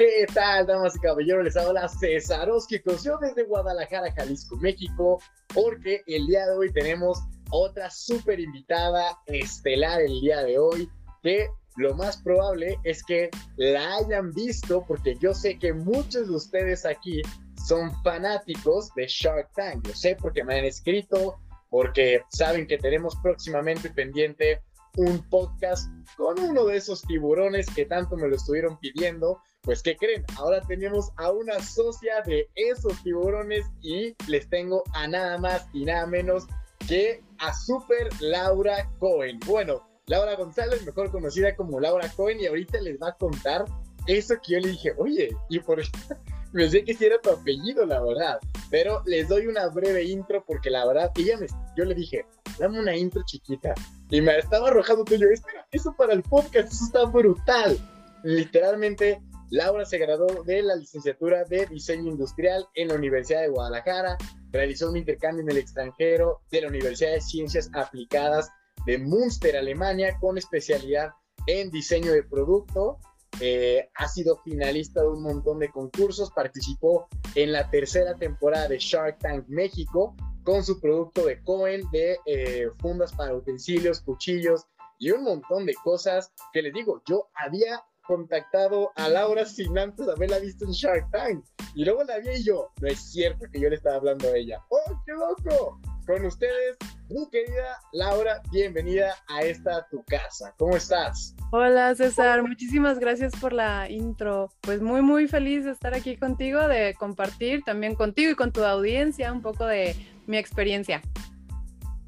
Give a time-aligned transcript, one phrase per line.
[0.00, 1.44] ¿Qué tal, damas y caballeros?
[1.44, 5.20] Les habla que yo desde Guadalajara, Jalisco, México,
[5.52, 7.18] porque el día de hoy tenemos
[7.50, 10.88] otra súper invitada estelar el día de hoy,
[11.22, 13.28] que lo más probable es que
[13.58, 17.20] la hayan visto, porque yo sé que muchos de ustedes aquí
[17.68, 19.86] son fanáticos de Shark Tank.
[19.86, 24.62] Yo sé porque me han escrito, porque saben que tenemos próximamente pendiente
[24.96, 29.42] un podcast con uno de esos tiburones que tanto me lo estuvieron pidiendo.
[29.62, 30.24] Pues, ¿qué creen?
[30.36, 35.84] Ahora tenemos a una socia de esos tiburones y les tengo a nada más y
[35.84, 36.46] nada menos
[36.88, 39.38] que a Super Laura Cohen.
[39.46, 43.64] Bueno, Laura González, mejor conocida como Laura Cohen, y ahorita les va a contar
[44.06, 45.80] eso que yo le dije, oye, y por
[46.52, 48.40] me sé que si era tu apellido, la verdad.
[48.70, 51.46] Pero les doy una breve intro porque la verdad, ella me,
[51.76, 52.24] yo le dije,
[52.58, 53.74] dame una intro chiquita.
[54.10, 57.78] Y me estaba arrojando tú yo, espera, eso para el podcast, eso está brutal.
[58.24, 64.16] Literalmente, Laura se graduó de la licenciatura de Diseño Industrial en la Universidad de Guadalajara,
[64.52, 68.50] realizó un intercambio en el extranjero de la Universidad de Ciencias Aplicadas
[68.86, 71.10] de Münster, Alemania, con especialidad
[71.46, 72.98] en diseño de producto.
[73.40, 78.78] Eh, ha sido finalista de un montón de concursos, participó en la tercera temporada de
[78.78, 84.66] Shark Tank México con su producto de Cohen de eh, fundas para utensilios, cuchillos
[84.98, 90.08] y un montón de cosas que les digo, yo había contactado a Laura sin antes
[90.08, 91.44] haberla visto en Shark Tank
[91.76, 94.36] y luego la vi y yo, no es cierto que yo le estaba hablando a
[94.36, 94.60] ella.
[94.68, 95.80] ¡Oh, qué loco!
[96.08, 96.76] Con ustedes,
[97.08, 100.52] mi querida Laura, bienvenida a esta tu casa.
[100.58, 101.36] ¿Cómo estás?
[101.52, 104.50] Hola César, muchísimas gracias por la intro.
[104.62, 108.64] Pues muy muy feliz de estar aquí contigo, de compartir también contigo y con tu
[108.64, 109.94] audiencia un poco de
[110.26, 111.00] mi experiencia.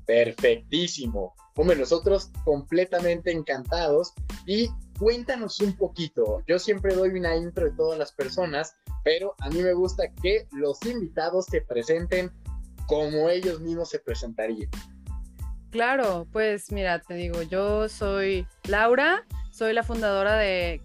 [0.05, 1.36] Perfectísimo.
[1.55, 4.14] Hombre, nosotros completamente encantados
[4.47, 4.69] y
[5.03, 6.45] cuéntanos un poquito.
[6.46, 10.46] Yo siempre doy una intro de todas las personas, pero a mí me gusta que
[10.52, 12.30] los invitados se presenten
[12.86, 14.70] como ellos mismos se presentarían.
[15.70, 20.80] Claro, pues mira, te digo, yo soy Laura, soy la fundadora de,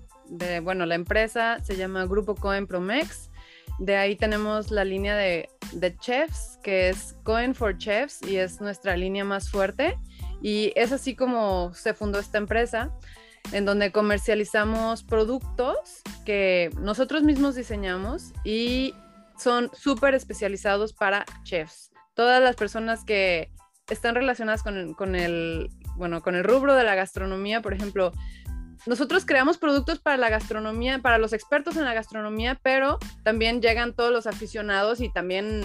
[0.63, 3.29] bueno, la empresa se llama Grupo Cohen Promex.
[3.77, 8.61] De ahí tenemos la línea de, de chefs, que es Cohen for Chefs y es
[8.61, 9.95] nuestra línea más fuerte.
[10.41, 12.91] Y es así como se fundó esta empresa,
[13.52, 18.94] en donde comercializamos productos que nosotros mismos diseñamos y
[19.38, 21.91] son súper especializados para chefs.
[22.13, 23.52] Todas las personas que
[23.90, 28.12] están relacionadas con, con, el, bueno, con el rubro de la gastronomía, por ejemplo,
[28.86, 33.94] nosotros creamos productos para la gastronomía, para los expertos en la gastronomía, pero también llegan
[33.94, 35.62] todos los aficionados y también,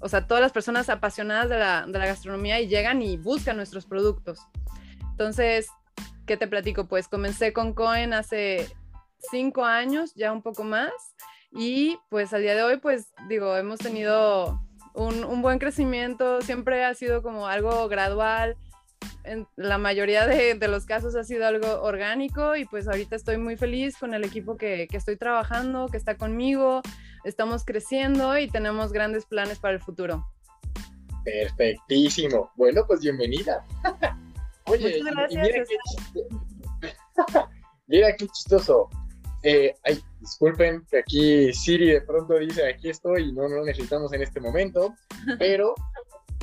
[0.00, 3.56] o sea, todas las personas apasionadas de la, de la gastronomía y llegan y buscan
[3.56, 4.40] nuestros productos.
[5.10, 5.68] Entonces,
[6.30, 6.84] ¿qué te platico?
[6.86, 8.68] Pues comencé con Cohen hace
[9.32, 10.92] cinco años, ya un poco más,
[11.50, 14.60] y pues al día de hoy, pues digo, hemos tenido
[14.94, 18.56] un, un buen crecimiento, siempre ha sido como algo gradual,
[19.24, 23.36] en la mayoría de, de, los casos ha sido algo orgánico y pues ahorita estoy
[23.36, 26.80] muy feliz con el equipo que, que, estoy trabajando, que está conmigo,
[27.24, 30.30] estamos creciendo y tenemos grandes planes para el futuro.
[31.24, 32.52] Perfectísimo.
[32.54, 33.66] Bueno, pues bienvenida.
[34.70, 35.64] Oye, Muchas gracias, mira,
[36.12, 37.44] qué
[37.88, 38.88] mira, qué chistoso.
[39.42, 43.64] Eh, ay, disculpen que aquí Siri de pronto dice aquí estoy y no lo no
[43.64, 44.94] necesitamos en este momento,
[45.38, 45.74] pero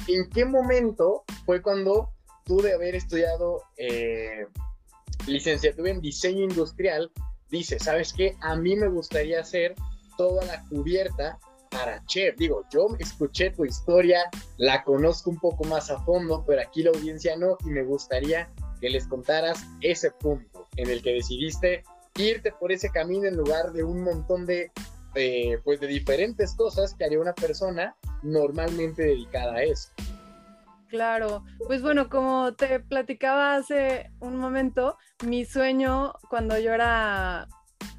[0.07, 2.09] ¿en qué momento fue cuando
[2.43, 4.47] tú de haber estudiado eh,
[5.27, 7.11] licenciatura en diseño industrial,
[7.49, 8.35] dices, ¿sabes qué?
[8.41, 9.75] A mí me gustaría hacer
[10.17, 11.37] toda la cubierta
[11.69, 12.35] para chef.
[12.37, 14.19] Digo, yo escuché tu historia,
[14.57, 18.49] la conozco un poco más a fondo, pero aquí la audiencia no, y me gustaría
[18.79, 21.83] que les contaras ese punto en el que decidiste
[22.17, 24.71] irte por ese camino en lugar de un montón de,
[25.15, 29.89] eh, pues de diferentes cosas que haría una persona normalmente dedicada a eso.
[30.89, 37.47] Claro, pues bueno, como te platicaba hace un momento, mi sueño cuando yo era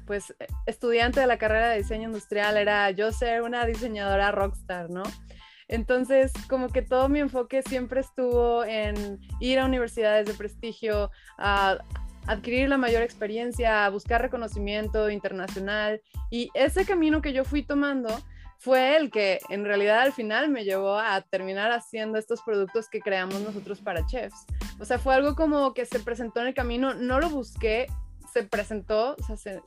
[0.09, 0.33] pues
[0.65, 5.03] estudiante de la carrera de diseño industrial era yo ser una diseñadora rockstar, ¿no?
[5.67, 11.77] Entonces, como que todo mi enfoque siempre estuvo en ir a universidades de prestigio, a
[12.25, 16.01] adquirir la mayor experiencia, a buscar reconocimiento internacional.
[16.31, 18.09] Y ese camino que yo fui tomando
[18.57, 22.99] fue el que en realidad al final me llevó a terminar haciendo estos productos que
[22.99, 24.47] creamos nosotros para chefs.
[24.79, 27.85] O sea, fue algo como que se presentó en el camino, no lo busqué,
[28.31, 29.61] se presentó, o sea, se,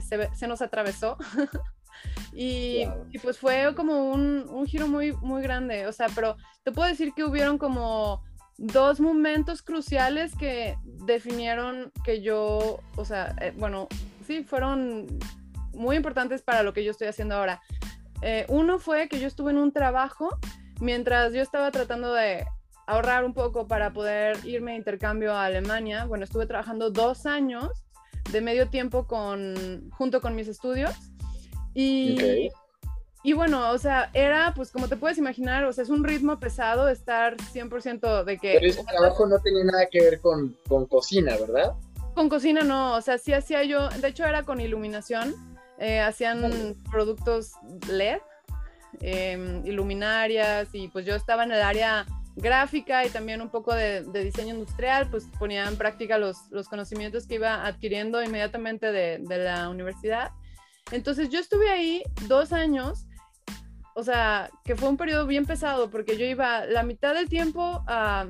[0.00, 1.16] se, se, nos atravesó.
[2.32, 5.86] y, y, pues fue como un, un, giro muy, muy grande.
[5.86, 8.22] O sea, pero te puedo decir que hubieron como
[8.58, 13.88] dos momentos cruciales que definieron que yo, o sea, eh, bueno,
[14.26, 15.06] sí, fueron
[15.74, 17.60] muy importantes para lo que yo estoy haciendo ahora.
[18.22, 20.38] Eh, uno fue que yo estuve en un trabajo
[20.80, 22.46] mientras yo estaba tratando de
[22.86, 26.04] ahorrar un poco para poder irme a intercambio a Alemania.
[26.04, 27.84] Bueno, estuve trabajando dos años
[28.30, 30.94] de medio tiempo con, junto con mis estudios.
[31.74, 32.50] Y,
[33.22, 36.38] y bueno, o sea, era, pues como te puedes imaginar, o sea, es un ritmo
[36.38, 38.54] pesado estar 100% de que...
[38.54, 41.72] Pero ese trabajo no tenía nada que ver con, con cocina, ¿verdad?
[42.14, 45.34] Con cocina no, o sea, sí hacía yo, de hecho era con iluminación,
[45.78, 47.52] eh, hacían productos
[47.88, 48.18] LED,
[49.00, 52.06] em, iluminarias, y pues yo estaba en el área
[52.36, 57.26] gráfica y también un poco de, diseño industrial, pues ponía en práctica los, los conocimientos
[57.26, 60.30] que iba adquiriendo inmediatamente de, de la universidad.
[60.90, 63.06] Entonces yo estuve ahí dos años
[63.94, 67.84] o sea, que fue un periodo bien pesado porque yo iba la mitad del tiempo
[67.86, 68.26] a,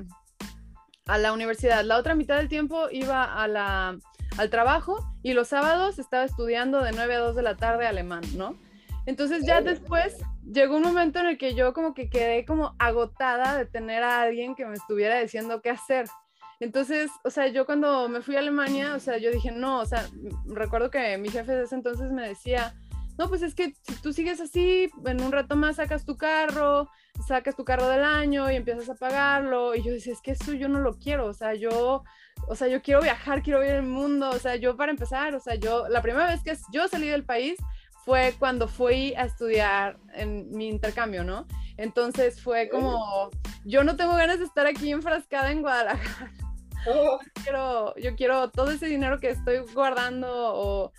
[1.05, 3.97] la universidad, la otra mitad del tiempo iba a la,
[4.37, 8.23] al trabajo y los sábados estaba estudiando de 9 a 2 de la tarde alemán,
[8.35, 8.57] ¿no?
[9.05, 10.17] Entonces ya después
[10.51, 14.21] llegó un momento en el que yo como que quedé como agotada de tener a
[14.21, 16.07] alguien que me estuviera diciendo qué hacer.
[16.59, 19.85] Entonces, o sea, yo cuando me fui a Alemania, o sea, yo dije, no, o
[19.85, 20.07] sea,
[20.45, 22.73] recuerdo que mi jefe de ese entonces me decía,
[23.17, 26.89] no, pues es que si tú sigues así, en un rato más sacas tu carro,
[27.27, 29.75] sacas tu carro del año y empiezas a pagarlo.
[29.75, 32.03] Y yo decía, es que eso yo no lo quiero, o sea, yo,
[32.47, 35.39] o sea, yo quiero viajar, quiero ver el mundo, o sea, yo para empezar, o
[35.39, 37.57] sea, yo, la primera vez que yo salí del país
[38.05, 41.47] fue cuando fui a estudiar en mi intercambio, ¿no?
[41.77, 43.29] Entonces fue como,
[43.65, 46.31] yo no tengo ganas de estar aquí enfrascada en Guadalajara.
[46.87, 46.93] Oh.
[46.93, 50.91] Yo, quiero, yo quiero todo ese dinero que estoy guardando o,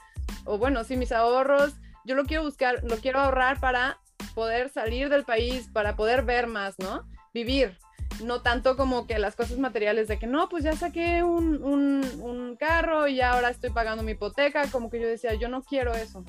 [0.44, 1.74] o bueno, sí, mis ahorros,
[2.04, 3.98] yo lo quiero buscar, lo quiero ahorrar para
[4.34, 7.06] poder salir del país, para poder ver más, ¿no?
[7.32, 7.78] Vivir,
[8.22, 12.56] no tanto como que las cosas materiales de que no, pues ya saqué un, un,
[12.58, 16.24] carro y ahora estoy pagando mi hipoteca, como que yo decía, yo no quiero eso.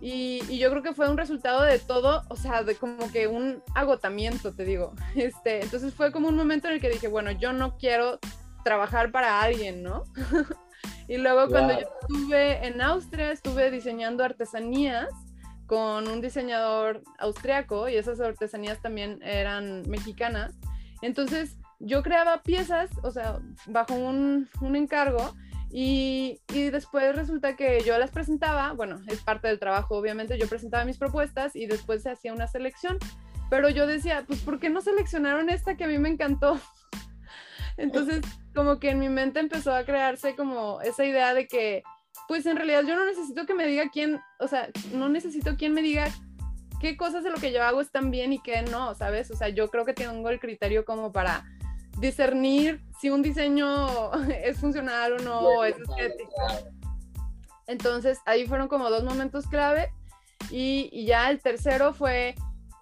[0.00, 3.26] Y, y, yo creo que fue un resultado de todo, o sea, de como que
[3.26, 4.94] un agotamiento, te digo.
[5.14, 8.18] Este, entonces fue como un momento en el que dije, bueno, yo no quiero
[8.64, 10.04] trabajar para alguien, ¿no?
[11.08, 15.08] Y luego cuando yo estuve en Austria, estuve diseñando artesanías
[15.66, 20.54] con un diseñador austriaco y esas artesanías también eran mexicanas.
[21.02, 25.34] Entonces yo creaba piezas, o sea, bajo un, un encargo
[25.72, 30.84] y, después resulta que yo las presentaba, bueno, es parte del trabajo, obviamente, yo presentaba
[30.84, 32.98] mis propuestas y después se hacía una selección.
[33.50, 36.60] Pero yo decía, pues, ¿por qué no seleccionaron esta que a mí me encantó?
[37.76, 38.20] Entonces,
[38.54, 41.82] como que en mi mente empezó a crearse como esa idea de que,
[42.26, 45.72] pues en realidad yo no necesito que me diga quién, o sea, no necesito quien
[45.72, 46.08] me diga
[46.80, 49.30] qué cosas de lo que yo hago están bien y qué no, ¿sabes?
[49.30, 51.44] O sea, yo creo que tengo el criterio como para
[51.98, 54.12] discernir si un diseño
[54.44, 56.30] es funcional o no, o es estético.
[57.66, 59.92] Entonces, ahí fueron como dos momentos clave
[60.50, 62.34] y, y ya el tercero fue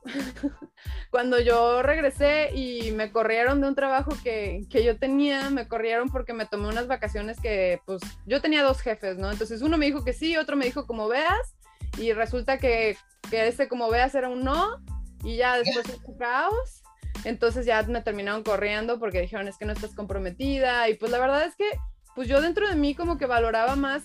[1.10, 6.08] cuando yo regresé y me corrieron de un trabajo que, que, yo tenía, me corrieron
[6.08, 9.30] porque me tomé unas vacaciones que, pues, yo tenía dos jefes, ¿no?
[9.30, 11.54] Entonces uno me dijo que sí, otro me dijo como veas,
[11.98, 12.96] y resulta que,
[13.30, 14.78] que ese como veas era un no,
[15.24, 16.82] y ya después un caos.
[17.24, 21.18] Entonces ya me terminaron corriendo porque dijeron es que no estás comprometida, y pues la
[21.18, 21.68] verdad es que,
[22.14, 24.04] pues yo dentro de mí como que valoraba más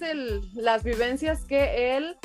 [0.54, 2.18] las vivencias que él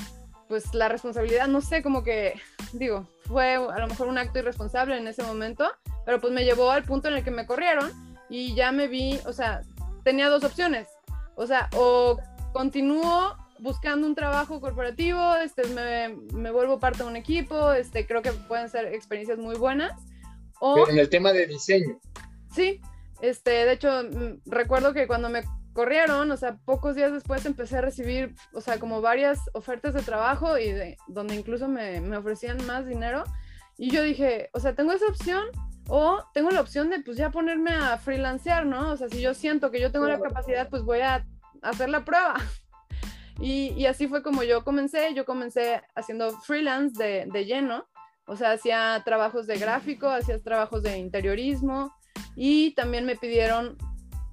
[0.48, 2.40] pues la responsabilidad, no sé, como que,
[2.72, 5.70] digo, fue a lo mejor un acto irresponsable en ese momento,
[6.04, 7.92] pero pues me llevó al punto en el que me corrieron
[8.30, 9.60] y ya me vi, o sea,
[10.02, 10.88] tenía dos opciones,
[11.36, 12.18] o sea, o
[12.52, 18.22] continúo buscando un trabajo corporativo, este, me, me vuelvo parte de un equipo, este, creo
[18.22, 19.92] que pueden ser experiencias muy buenas.
[20.60, 22.00] O, pero en el tema de diseño.
[22.54, 22.80] Sí,
[23.20, 27.78] este, de hecho, mm, recuerdo que cuando me corrieron, o sea, pocos días después empecé
[27.78, 32.16] a recibir, o sea, como varias ofertas de trabajo y de, donde incluso me, me
[32.16, 33.24] ofrecían más dinero.
[33.76, 35.44] Y yo dije, o sea, tengo esa opción
[35.88, 38.90] o tengo la opción de pues ya ponerme a freelancear, ¿no?
[38.90, 41.24] O sea, si yo siento que yo tengo la capacidad, pues voy a
[41.62, 42.34] hacer la prueba.
[43.40, 47.86] Y, y así fue como yo comencé, yo comencé haciendo freelance de, de lleno,
[48.28, 51.92] o sea, hacía trabajos de gráfico, hacía trabajos de interiorismo
[52.36, 53.76] y también me pidieron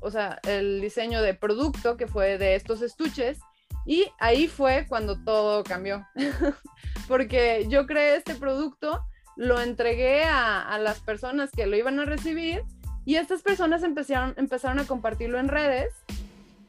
[0.05, 3.39] o sea, el diseño de producto que fue de estos estuches.
[3.87, 6.05] Y ahí fue cuando todo cambió.
[7.07, 9.03] Porque yo creé este producto,
[9.35, 12.61] lo entregué a, las personas que lo iban a recibir
[13.03, 15.91] y estas personas empezaron, empezaron a compartirlo en redes.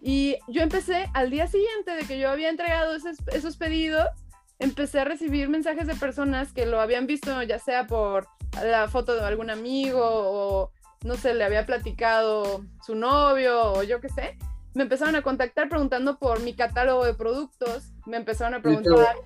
[0.00, 4.06] Y yo empecé al día siguiente de que yo había entregado esos, esos pedidos,
[4.58, 8.28] empecé a recibir mensajes de personas que lo habían visto ya sea por
[8.62, 10.70] la foto de algún amigo o
[11.04, 14.36] no sé, le había platicado su novio o yo qué sé,
[14.74, 19.16] me empezaron a contactar preguntando por mi catálogo de productos, me empezaron a preguntar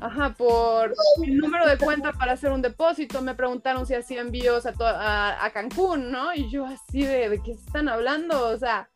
[0.00, 4.64] Ajá, por mi número de cuenta para hacer un depósito, me preguntaron si hacía envíos
[4.66, 6.34] a, a, Cancún, ¿no?
[6.34, 8.48] Y yo así de, ¿de qué están hablando?
[8.48, 8.88] O sea,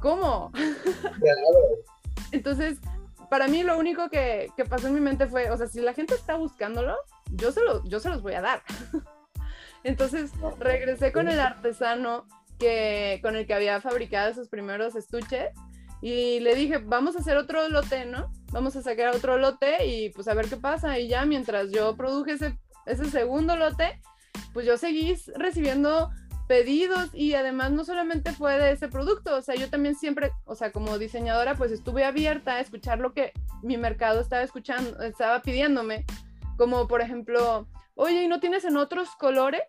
[0.00, 0.52] ¿cómo?
[2.32, 2.78] Entonces,
[3.32, 5.94] para mí lo único que, que, pasó en mi mente fue, o sea, si la
[5.94, 6.98] gente está buscándolo,
[7.30, 8.62] yo se, lo, yo se los voy a dar.
[9.84, 12.26] Entonces, regresé con el artesano
[12.58, 15.48] que, con el que había fabricado esos primeros estuches
[16.02, 18.30] y le dije, vamos a hacer otro lote, ¿no?
[18.50, 20.98] Vamos a sacar otro lote y pues a ver qué pasa.
[20.98, 23.98] Y ya mientras yo produje ese, ese segundo lote,
[24.52, 26.10] pues yo seguí recibiendo
[26.52, 30.54] pedidos y además no solamente fue de ese producto, o sea, yo también siempre, o
[30.54, 33.32] sea, como diseñadora, pues estuve abierta a escuchar lo que
[33.62, 36.04] mi mercado estaba escuchando, estaba pidiéndome,
[36.58, 39.62] como por ejemplo, oye, ¿y no tienes en otros colores?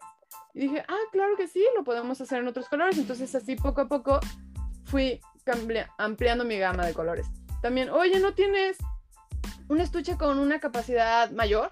[0.53, 2.97] Y dije, ah, claro que sí, lo podemos hacer en otros colores.
[2.97, 4.19] Entonces así poco a poco
[4.83, 5.21] fui
[5.97, 7.27] ampliando mi gama de colores.
[7.61, 8.75] También, oye, ¿no tienes
[9.69, 11.71] un estuche con una capacidad mayor?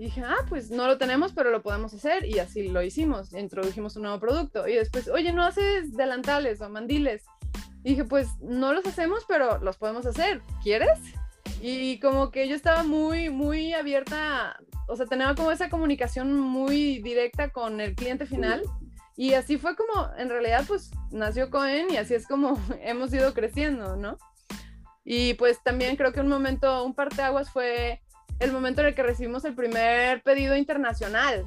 [0.00, 2.24] Dije, ah, pues no lo tenemos, pero lo podemos hacer.
[2.24, 3.34] Y así lo hicimos.
[3.34, 4.66] Introdujimos un nuevo producto.
[4.66, 7.24] Y después, oye, ¿no haces delantales o mandiles?
[7.84, 10.40] Y dije, pues no los hacemos, pero los podemos hacer.
[10.62, 10.98] ¿Quieres?
[11.60, 17.00] Y como que yo estaba muy, muy abierta, o sea, tenía como esa comunicación muy
[17.02, 18.62] directa con el cliente final.
[19.18, 23.34] Y así fue como, en realidad, pues nació Cohen y así es como hemos ido
[23.34, 24.16] creciendo, ¿no?
[25.04, 28.00] Y pues también creo que un momento, un parteaguas fue
[28.40, 31.44] el momento en el que recibimos el primer pedido internacional,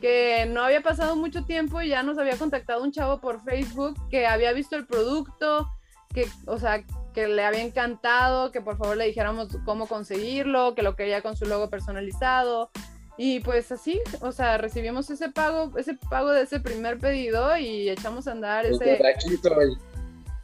[0.00, 3.96] que no había pasado mucho tiempo y ya nos había contactado un chavo por Facebook
[4.10, 5.70] que había visto el producto,
[6.12, 10.82] que, o sea, que le había encantado, que por favor le dijéramos cómo conseguirlo, que
[10.82, 12.70] lo quería con su logo personalizado.
[13.16, 17.88] Y pues así, o sea, recibimos ese pago, ese pago de ese primer pedido y
[17.88, 18.96] echamos a andar ese...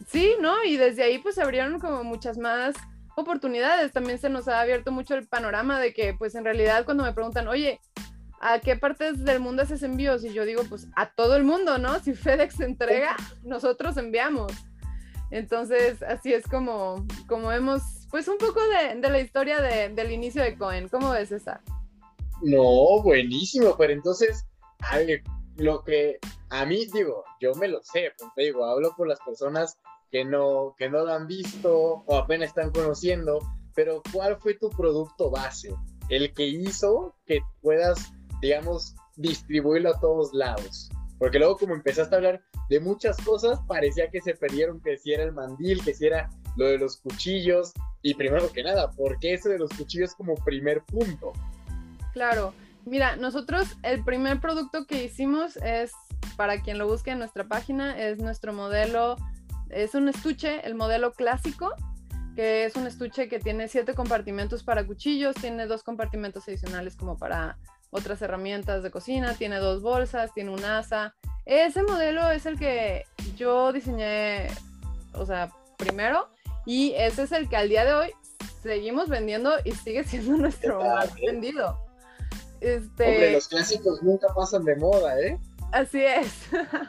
[0.08, 0.64] Sí, ¿no?
[0.64, 2.74] Y desde ahí pues se abrieron como muchas más
[3.16, 3.92] oportunidades.
[3.92, 7.12] También se nos ha abierto mucho el panorama de que pues en realidad cuando me
[7.12, 7.80] preguntan, oye,
[8.40, 10.24] ¿a qué partes del mundo haces envíos?
[10.24, 11.98] Y yo digo, pues a todo el mundo, ¿no?
[12.00, 14.52] Si FedEx entrega, nosotros enviamos.
[15.30, 20.56] Entonces, así es como, como vemos, pues un poco de, la historia del inicio de
[20.56, 20.88] Cohen.
[20.88, 21.60] ¿Cómo ves esa?
[22.42, 24.46] No, buenísimo, pero entonces,
[25.56, 26.18] lo que
[26.50, 29.78] a mí digo, yo me lo sé, pues, te digo, hablo por las personas
[30.14, 33.40] que no, que no lo han visto o apenas están conociendo,
[33.74, 35.74] pero ¿cuál fue tu producto base?
[36.08, 40.88] El que hizo que puedas, digamos, distribuirlo a todos lados.
[41.18, 45.12] Porque luego como empezaste a hablar de muchas cosas, parecía que se perdieron, que si
[45.12, 47.72] era el mandil, que si era lo de los cuchillos.
[48.02, 51.32] Y primero que nada, ¿por qué eso de los cuchillos como primer punto?
[52.12, 52.54] Claro,
[52.84, 55.90] mira, nosotros el primer producto que hicimos es,
[56.36, 59.16] para quien lo busque en nuestra página, es nuestro modelo,
[59.74, 61.74] es un estuche, el modelo clásico,
[62.36, 67.18] que es un estuche que tiene siete compartimentos para cuchillos, tiene dos compartimentos adicionales como
[67.18, 67.58] para
[67.90, 71.14] otras herramientas de cocina, tiene dos bolsas, tiene un asa.
[71.44, 73.04] Ese modelo es el que
[73.36, 74.46] yo diseñé,
[75.12, 76.28] o sea, primero,
[76.66, 78.10] y ese es el que al día de hoy
[78.62, 81.78] seguimos vendiendo y sigue siendo nuestro más vendido.
[82.60, 83.04] Este...
[83.04, 85.38] Hombre, los clásicos nunca pasan de moda, ¿eh?
[85.72, 86.46] Así es,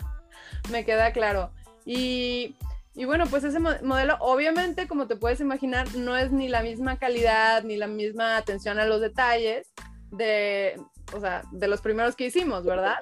[0.72, 1.52] me queda claro.
[1.86, 2.56] Y,
[2.96, 6.98] y, bueno, pues ese modelo, obviamente, como te puedes imaginar, no es ni la misma
[6.98, 9.74] calidad, ni la misma atención a los detalles
[10.12, 10.80] de,
[11.14, 12.98] o sea, de los primeros que hicimos, ¿verdad?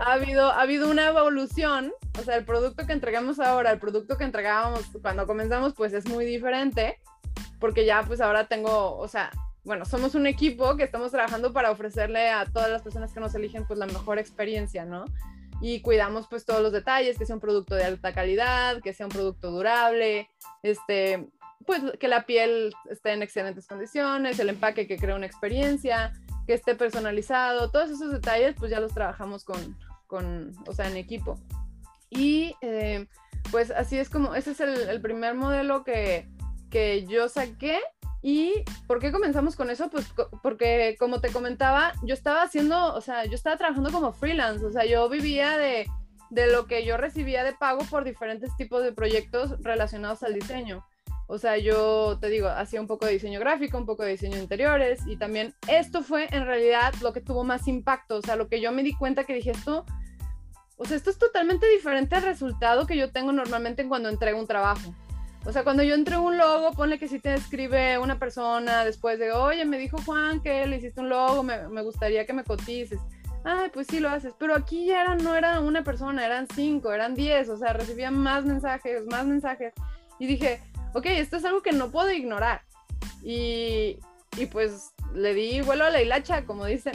[0.00, 4.16] Ha habido, ha habido una evolución, o sea, el producto que entregamos ahora, el producto
[4.16, 6.98] que entregábamos cuando comenzamos, pues es muy diferente,
[7.58, 9.30] porque ya pues ahora tengo, o sea,
[9.64, 13.34] bueno, somos un equipo que estamos trabajando para ofrecerle a todas las personas que nos
[13.34, 15.04] eligen pues la mejor experiencia, ¿no?
[15.60, 19.06] Y cuidamos pues todos los detalles, que sea un producto de alta calidad, que sea
[19.06, 20.28] un producto durable,
[20.62, 21.28] este,
[21.66, 26.12] pues que la piel esté en excelentes condiciones, el empaque que crea una experiencia,
[26.46, 29.76] que esté personalizado, todos esos detalles pues ya los trabajamos con,
[30.06, 31.38] con o sea, en equipo.
[32.08, 33.06] Y eh,
[33.50, 36.28] pues así es como, ese es el, primer modelo que,
[36.70, 37.78] que yo saqué.
[38.22, 39.88] ¿Y por qué comenzamos con eso?
[39.88, 40.12] Pues
[40.42, 44.70] porque como te comentaba, yo estaba haciendo, o sea, yo estaba trabajando como freelance, o
[44.70, 45.86] sea, yo vivía de,
[46.28, 50.84] de lo que yo recibía de pago por diferentes tipos de proyectos relacionados al diseño.
[51.32, 54.36] O sea, yo te digo, hacía un poco de diseño gráfico, un poco de diseño
[54.36, 58.48] interiores y también esto fue en realidad lo que tuvo más impacto, o sea, lo
[58.48, 59.86] que yo me di cuenta que dije esto,
[60.76, 64.46] o sea, esto es totalmente diferente al resultado que yo tengo normalmente cuando entrego un
[64.46, 64.92] trabajo.
[65.46, 69.18] O sea, cuando yo entrego un logo, ponle que si te escribe una persona después
[69.18, 72.44] de, oye, me dijo Juan que le hiciste un logo, me, me gustaría que me
[72.44, 73.00] cotices.
[73.42, 76.92] Ay, pues sí lo haces, pero aquí ya era, no era una persona, eran cinco,
[76.92, 79.72] eran diez, o sea, recibía más mensajes, más mensajes.
[80.18, 80.60] Y dije,
[80.92, 82.60] ok, esto es algo que no puedo ignorar.
[83.22, 83.98] Y,
[84.36, 86.92] y pues le di vuelo a la hilacha, como dicen.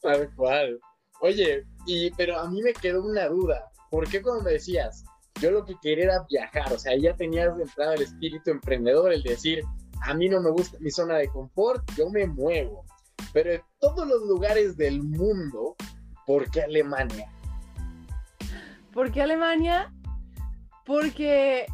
[0.00, 0.80] Tal cual.
[1.20, 3.70] Oye, y, pero a mí me quedó una duda.
[3.90, 5.04] ¿Por qué cuando me decías,
[5.40, 6.72] yo lo que quería era viajar?
[6.72, 9.62] O sea, ya tenías de entrada el espíritu emprendedor, el decir,
[10.02, 12.84] a mí no me gusta mi zona de confort, yo me muevo.
[13.32, 15.76] Pero en todos los lugares del mundo,
[16.26, 17.30] ¿por qué Alemania?
[18.92, 19.92] ¿Por qué Alemania?
[20.84, 21.66] Porque...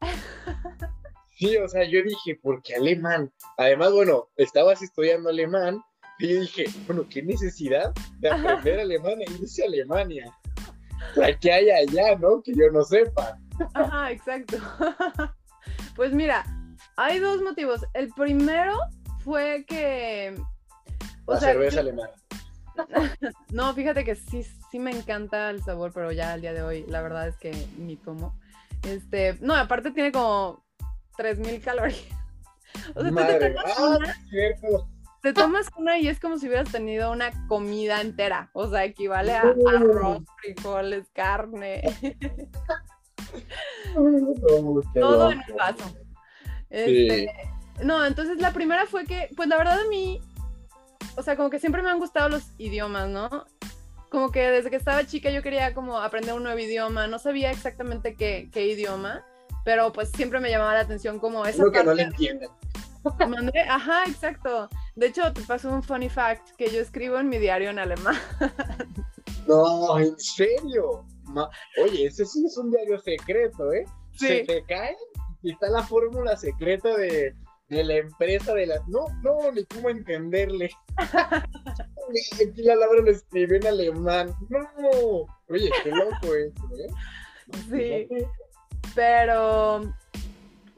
[1.36, 3.32] sí, o sea, yo dije, ¿por qué alemán?
[3.58, 5.80] Además, bueno, estabas estudiando alemán
[6.18, 10.32] y yo dije, bueno, ¿qué necesidad de aprender alemán e irse a Alemania?
[11.14, 12.42] La que hay allá, ¿no?
[12.42, 13.38] Que yo no sepa.
[13.74, 14.56] Ajá, exacto.
[15.94, 16.44] Pues mira,
[16.96, 17.84] hay dos motivos.
[17.92, 18.78] El primero
[19.22, 20.34] fue que...
[21.26, 22.10] O la cerveza alemana.
[23.50, 26.84] no, fíjate que sí, sí me encanta el sabor, pero ya al día de hoy
[26.88, 28.38] la verdad es que ni tomo.
[28.82, 30.64] Este, no, aparte tiene como
[31.16, 32.00] 3000 calorías.
[32.94, 34.88] O sea, Madre, te tomas, ah, una, cierto.
[35.22, 38.50] Te tomas una y es como si hubieras tenido una comida entera.
[38.52, 41.82] O sea, equivale a arroz, frijoles, carne.
[44.94, 45.96] Todo en el vaso.
[46.70, 47.84] Este, sí.
[47.84, 50.20] No, entonces la primera fue que, pues la verdad a mí,
[51.16, 53.46] o sea, como que siempre me han gustado los idiomas, ¿no?
[54.10, 57.50] Como que desde que estaba chica yo quería como aprender un nuevo idioma, no sabía
[57.50, 59.24] exactamente qué, qué idioma,
[59.64, 62.50] pero pues siempre me llamaba la atención como esa Lo que no le entienden.
[63.68, 64.68] Ajá, exacto.
[64.94, 68.16] De hecho, te paso un funny fact que yo escribo en mi diario en alemán.
[69.46, 71.04] No, ¿en serio?
[71.82, 73.84] Oye, ese sí es un diario secreto, ¿eh?
[74.12, 74.28] Sí.
[74.28, 74.96] Se te cae
[75.42, 77.34] y está la fórmula secreta de,
[77.68, 78.76] de la empresa de la...
[78.86, 80.70] No, no, ni cómo entenderle.
[80.96, 84.34] Aquí la Laura lo escribió en alemán.
[84.48, 88.08] No, oye, qué loco eso, ¿eh?
[88.08, 88.26] Sí,
[88.94, 89.92] pero...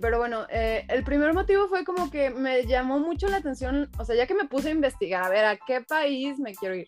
[0.00, 4.04] Pero bueno, eh, el primer motivo fue como que me llamó mucho la atención, o
[4.04, 6.86] sea, ya que me puse a investigar, a ver a qué país me quiero ir,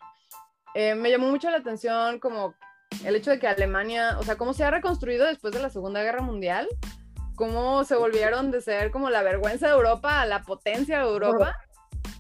[0.75, 2.55] eh, me llamó mucho la atención como
[3.05, 6.03] el hecho de que Alemania, o sea, cómo se ha reconstruido después de la Segunda
[6.03, 6.69] Guerra Mundial,
[7.37, 11.57] cómo se volvieron de ser como la vergüenza de Europa a la potencia de Europa.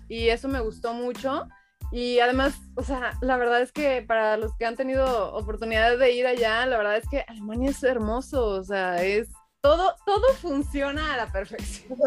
[0.09, 1.49] Y eso me gustó mucho.
[1.91, 6.13] Y además, o sea, la verdad es que para los que han tenido oportunidad de
[6.13, 9.29] ir allá, la verdad es que Alemania es hermoso, o sea, es
[9.61, 11.99] todo, todo funciona a la perfección.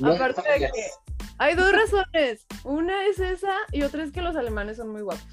[0.00, 0.90] No Aparte de que
[1.38, 2.46] hay dos razones.
[2.64, 5.26] Una es esa y otra es que los alemanes son muy guapos.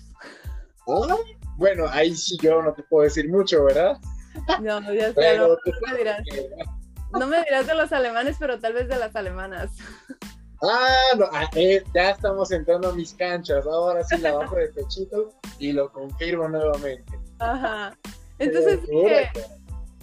[0.85, 1.07] Oh,
[1.55, 3.97] Bueno, ahí sí yo no te puedo decir mucho, ¿verdad?
[4.61, 5.55] No, ya sé, no,
[5.87, 6.21] me dirás.
[7.11, 9.71] No me dirás de los alemanes, pero tal vez de las alemanas.
[10.63, 13.65] Ah, no, ah, eh, ya estamos entrando a mis canchas.
[13.65, 15.29] Ahora sí la bajo de pechito
[15.59, 17.19] y lo confirmo nuevamente.
[17.39, 17.95] Ajá.
[18.39, 19.29] Entonces dije,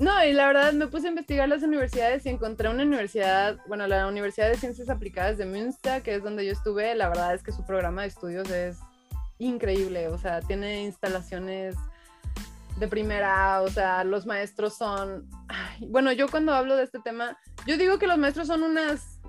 [0.01, 3.87] no, y la verdad me puse a investigar las universidades y encontré una universidad, bueno,
[3.87, 6.95] la Universidad de Ciencias Aplicadas de Münster, que es donde yo estuve.
[6.95, 8.79] La verdad es que su programa de estudios es
[9.39, 11.77] increíble, o sea, tiene instalaciones
[12.79, 15.29] de primera, o sea, los maestros son,
[15.81, 19.21] bueno, yo cuando hablo de este tema, yo digo que los maestros son unas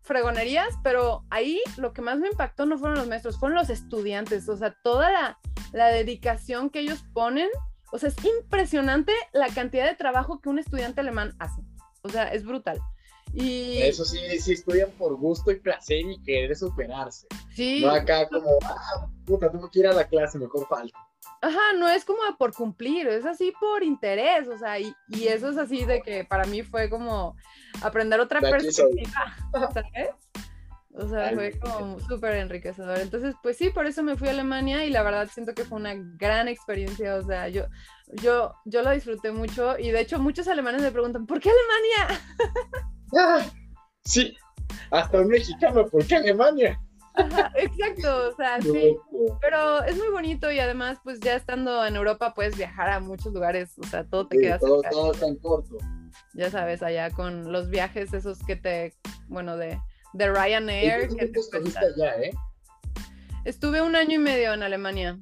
[0.00, 4.48] fregonerías, pero ahí lo que más me impactó no fueron los maestros, fueron los estudiantes,
[4.48, 5.38] o sea, toda la,
[5.72, 7.48] la dedicación que ellos ponen,
[7.92, 11.62] o sea, es impresionante la cantidad de trabajo que un estudiante alemán hace,
[12.02, 12.80] o sea, es brutal.
[13.32, 17.26] Y Eso sí, sí estudian por gusto y placer y querer superarse.
[17.54, 20.96] sí, No acá como, ah, puta, tengo que ir a la clase, mejor falta.
[21.42, 25.50] Ajá, no es como por cumplir, es así por interés, o sea, y, y eso
[25.50, 27.36] es así de que para mí fue como
[27.82, 30.10] aprender otra perspectiva, ¿sabes?
[30.98, 32.98] O sea, fue como súper enriquecedor.
[32.98, 35.78] Entonces, pues sí, por eso me fui a Alemania y la verdad siento que fue
[35.78, 37.66] una gran experiencia, o sea, yo,
[38.22, 42.22] yo, yo lo disfruté mucho y de hecho muchos alemanes me preguntan, ¿por qué Alemania?
[43.16, 43.46] Ah,
[44.04, 44.36] sí,
[44.90, 46.80] hasta un mexicano, ¿por qué Alemania?
[47.14, 48.96] Ajá, exacto, o sea, sí.
[49.40, 53.32] Pero es muy bonito y además, pues ya estando en Europa puedes viajar a muchos
[53.32, 54.90] lugares, o sea, todo te sí, queda todo, cerca.
[54.90, 55.76] todo tan corto.
[56.34, 58.94] ya sabes, allá con los viajes esos que te,
[59.28, 59.78] bueno, de,
[60.16, 61.08] de ¿Y Ryanair.
[61.08, 62.34] cuánto Que allá, eh?
[63.44, 65.18] Estuve un año y medio en Alemania.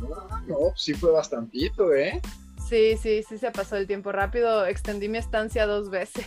[0.00, 2.20] No, no, sí fue bastantito, ¿eh?
[2.68, 4.66] Sí, sí, sí se pasó el tiempo rápido.
[4.66, 6.26] Extendí mi estancia dos veces.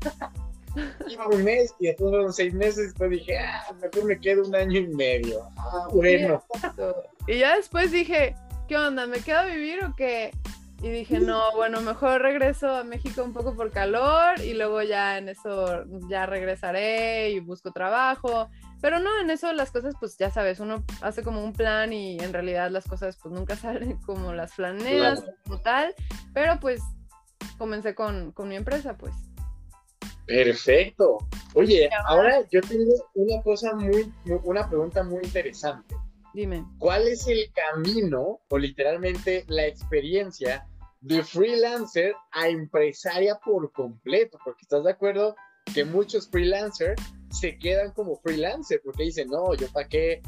[1.08, 4.54] Iba un mes y después fueron seis meses, después dije, ah, mejor me quedo un
[4.54, 5.42] año y medio.
[5.56, 6.42] Ah, bueno.
[7.26, 8.36] Y ya después dije,
[8.68, 9.06] ¿qué onda?
[9.06, 10.30] ¿Me quedo a vivir o qué?
[10.80, 15.18] Y dije, no, bueno, mejor regreso a México un poco por calor y luego ya
[15.18, 18.48] en eso ya regresaré y busco trabajo.
[18.80, 22.16] Pero no, en eso las cosas, pues ya sabes, uno hace como un plan y
[22.20, 25.36] en realidad las cosas pues nunca salen como las planeas, Claro.
[25.44, 25.94] como tal.
[26.32, 26.80] Pero pues
[27.58, 29.14] comencé con, con mi empresa, pues.
[30.26, 31.18] Perfecto.
[31.54, 34.12] Oye, ahora yo tengo una cosa muy,
[34.44, 35.96] una pregunta muy interesante.
[36.34, 36.64] Dime.
[36.78, 40.67] ¿Cuál es el camino o literalmente la experiencia
[41.00, 44.38] de freelancer a empresaria por completo?
[44.44, 45.34] Porque estás de acuerdo
[45.74, 50.22] que muchos freelancers se quedan como freelancer porque dicen, no, yo para qué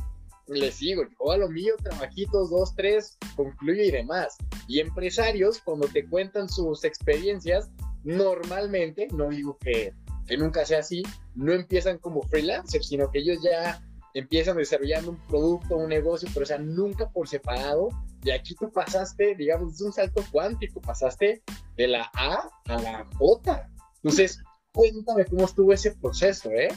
[0.47, 4.37] les sigo, yo a lo mío, trabajitos, dos, tres, concluyo y demás.
[4.69, 7.71] Y empresarios, cuando te cuentan sus experiencias,
[8.03, 9.95] normalmente, no digo que,
[10.27, 11.03] que nunca sea así,
[11.35, 13.81] no empiezan como freelancers, sino que ellos ya
[14.15, 17.89] empiezan desarrollando un producto, un negocio, pero o sea, nunca por separado.
[18.23, 21.43] Y aquí tú pasaste, digamos, es un salto cuántico, pasaste
[21.77, 23.69] de la A a la J.
[23.97, 26.69] Entonces, cuéntame cómo estuvo ese proceso, ¿eh?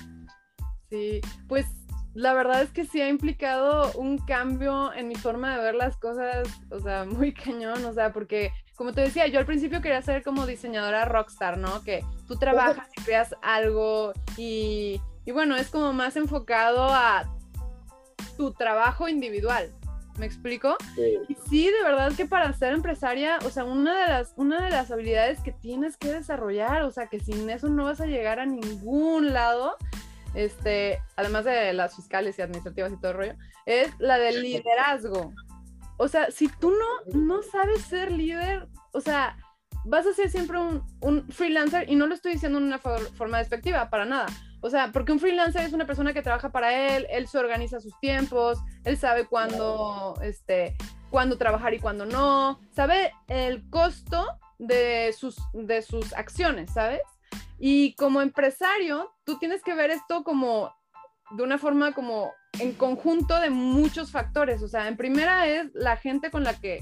[0.89, 1.65] Sí, pues
[2.13, 5.97] la verdad es que sí ha implicado un cambio en mi forma de ver las
[5.97, 10.01] cosas, o sea, muy cañón, o sea, porque como te decía, yo al principio quería
[10.01, 11.83] ser como diseñadora rockstar, ¿no?
[11.83, 17.29] Que tú trabajas y creas algo y, y bueno, es como más enfocado a
[18.37, 19.71] tu trabajo individual.
[20.17, 20.77] ¿Me explico?
[20.95, 21.17] Sí.
[21.27, 24.69] Y sí, de verdad que para ser empresaria, o sea, una de las, una de
[24.69, 28.39] las habilidades que tienes que desarrollar, o sea, que sin eso no vas a llegar
[28.39, 29.75] a ningún lado,
[30.35, 35.33] este, además de las fiscales y administrativas y todo el rollo, es la del liderazgo.
[35.97, 39.37] O sea, si tú no, no sabes ser líder, o sea,
[39.85, 43.39] vas a ser siempre un, un freelancer y no lo estoy diciendo en una forma
[43.39, 44.27] despectiva, para nada.
[44.63, 47.81] O sea, porque un freelancer es una persona que trabaja para él, él se organiza
[47.81, 50.77] sus tiempos, él sabe cuándo, este,
[51.09, 54.25] cuándo trabajar y cuándo no, sabe el costo
[54.59, 57.01] de sus, de sus acciones, ¿sabes?
[57.59, 60.73] Y como empresario, tú tienes que ver esto como
[61.31, 64.63] de una forma como en conjunto de muchos factores.
[64.63, 66.79] O sea, en primera es la gente con la que,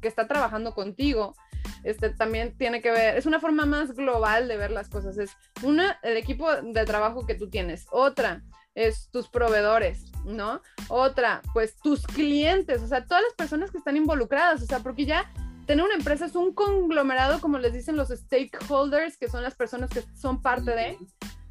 [0.00, 1.36] que está trabajando contigo.
[1.84, 5.18] Este también tiene que ver, es una forma más global de ver las cosas.
[5.18, 5.30] Es
[5.62, 7.86] una, el equipo de trabajo que tú tienes.
[7.90, 8.42] Otra
[8.74, 10.60] es tus proveedores, ¿no?
[10.88, 15.04] Otra, pues tus clientes, o sea, todas las personas que están involucradas, o sea, porque
[15.04, 15.30] ya
[15.66, 19.90] tener una empresa es un conglomerado, como les dicen los stakeholders, que son las personas
[19.90, 20.98] que son parte de.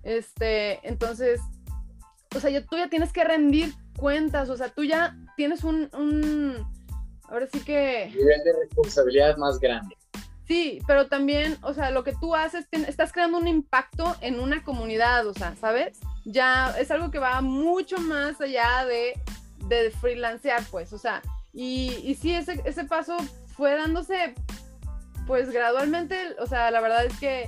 [0.03, 1.39] Este, entonces,
[2.35, 6.65] o sea, tú ya tienes que rendir cuentas, o sea, tú ya tienes un, un
[7.23, 8.11] ahora sí que...
[8.15, 9.95] Nivel de responsabilidad más grande.
[10.51, 14.65] Sí, pero también, o sea, lo que tú haces, estás creando un impacto en una
[14.65, 15.97] comunidad, o sea, ¿sabes?
[16.25, 19.13] Ya es algo que va mucho más allá de,
[19.69, 21.21] de freelancear, pues, o sea,
[21.53, 23.15] y, sí, ese, ese paso
[23.55, 24.35] fue dándose
[25.25, 27.47] pues gradualmente, o sea, la verdad es que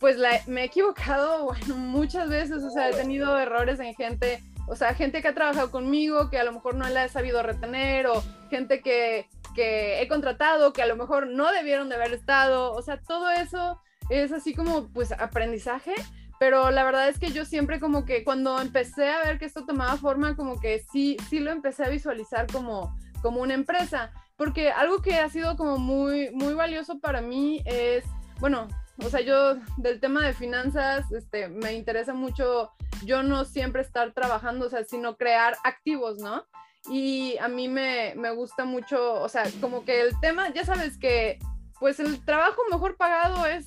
[0.00, 0.16] pues
[0.48, 5.22] me he equivocado muchas veces, o sea, he tenido errores en gente, o sea, gente
[5.22, 8.80] que ha trabajado conmigo que a lo mejor no la he sabido retener o gente
[8.80, 13.00] que, que he contratado que a lo mejor no debieron de haber estado, o sea,
[13.00, 15.94] todo eso es así como pues aprendizaje,
[16.38, 19.64] pero la verdad es que yo siempre como que cuando empecé a ver que esto
[19.64, 24.10] tomaba forma, como que sí, sí lo empecé a visualizar como, como una empresa
[24.42, 28.04] porque algo que ha sido como muy, muy valioso para mí es,
[28.40, 28.66] bueno,
[28.98, 32.72] o sea, yo del tema de finanzas, este, me interesa mucho,
[33.04, 36.44] yo no siempre estar trabajando, o sea, sino crear activos, ¿no?
[36.90, 40.98] Y a mí me, me gusta mucho, o sea, como que el tema, ya sabes
[40.98, 41.38] que,
[41.78, 43.66] pues el trabajo mejor pagado es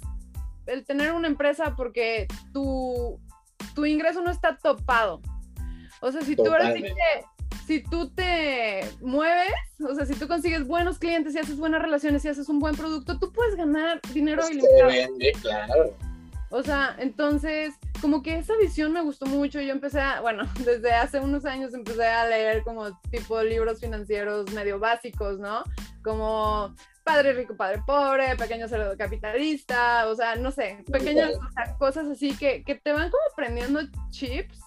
[0.66, 3.20] el tener una empresa porque tu,
[3.74, 5.22] tu ingreso no está topado.
[6.02, 6.74] O sea, si tú ahora
[7.66, 9.52] si tú te mueves,
[9.88, 12.76] o sea, si tú consigues buenos clientes y haces buenas relaciones y haces un buen
[12.76, 15.42] producto, tú puedes ganar dinero pues ilimitado.
[15.42, 15.94] claro.
[16.50, 19.60] O sea, entonces, como que esa visión me gustó mucho.
[19.62, 24.52] Yo empecé a, bueno, desde hace unos años empecé a leer como tipo libros financieros
[24.54, 25.64] medio básicos, ¿no?
[26.04, 31.34] Como Padre Rico, Padre Pobre, Pequeño Cerdo Capitalista, o sea, no sé, pequeñas
[31.78, 34.60] cosas así que, que te van como aprendiendo chips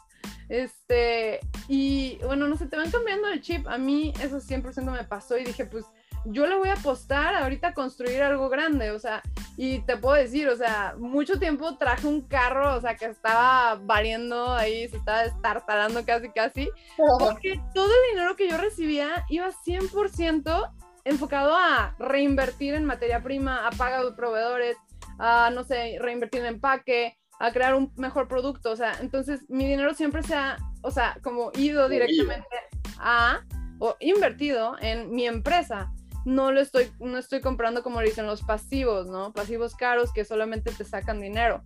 [0.49, 3.67] este, y bueno, no sé, te van cambiando el chip.
[3.69, 5.85] A mí eso 100% me pasó y dije, pues
[6.25, 9.23] yo le voy a apostar ahorita a construir algo grande, o sea,
[9.57, 13.77] y te puedo decir, o sea, mucho tiempo traje un carro, o sea, que estaba
[13.83, 16.71] variando ahí, se estaba destartalando casi, casi,
[17.19, 20.73] porque todo el dinero que yo recibía iba 100%
[21.05, 24.77] enfocado a reinvertir en materia prima, a pagar de proveedores,
[25.19, 28.71] a, no sé, reinvertir en empaque, a crear un mejor producto.
[28.71, 32.57] O sea, entonces mi dinero siempre se ha, o sea, como ido directamente
[32.99, 33.41] a
[33.79, 35.93] o invertido en mi empresa.
[36.29, 39.33] No lo estoy, no estoy comprando como dicen los pasivos, ¿no?
[39.33, 41.63] Pasivos caros que solamente te sacan dinero.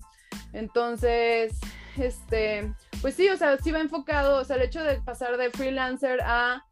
[0.53, 1.59] Entonces,
[1.96, 5.51] este, pues sí, o sea, sí va enfocado, o sea, el hecho de pasar de
[5.51, 6.64] freelancer a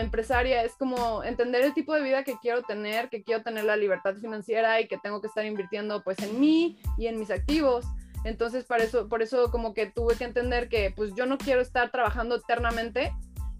[0.00, 3.76] empresaria es como entender el tipo de vida que quiero tener, que quiero tener la
[3.76, 7.84] libertad financiera y que tengo que estar invirtiendo pues en mí y en mis activos.
[8.24, 11.60] Entonces, para eso, por eso como que tuve que entender que pues yo no quiero
[11.60, 13.12] estar trabajando eternamente,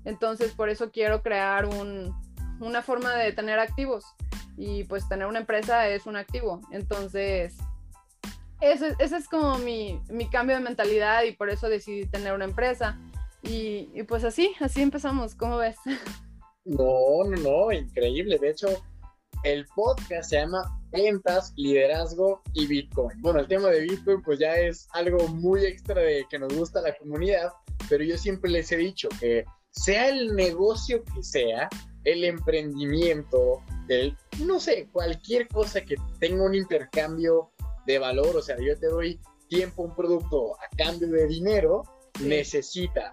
[0.07, 2.17] entonces por eso quiero crear un,
[2.61, 4.05] una forma de tener activos
[4.57, 6.61] y pues tener una empresa es un activo.
[6.71, 7.57] Entonces,
[8.61, 12.45] ese, ese es como mi, mi, cambio de mentalidad y por eso decidí tener una
[12.45, 12.99] empresa.
[13.43, 15.77] Y, y pues así, así empezamos, ¿cómo ves?
[16.65, 18.39] No, no, no, increíble.
[18.39, 18.69] De hecho,
[19.43, 23.21] el podcast se llama Ventas, Liderazgo y Bitcoin.
[23.21, 26.81] Bueno, el tema de Bitcoin pues ya es algo muy extra de que nos gusta
[26.81, 27.53] la comunidad,
[27.89, 31.69] pero yo siempre les he dicho que sea el negocio que sea,
[32.05, 37.51] el emprendimiento, el, no sé, cualquier cosa que tenga un intercambio
[37.87, 41.85] de valor, o sea, yo te doy tiempo, un producto a cambio de dinero,
[42.21, 43.13] necesita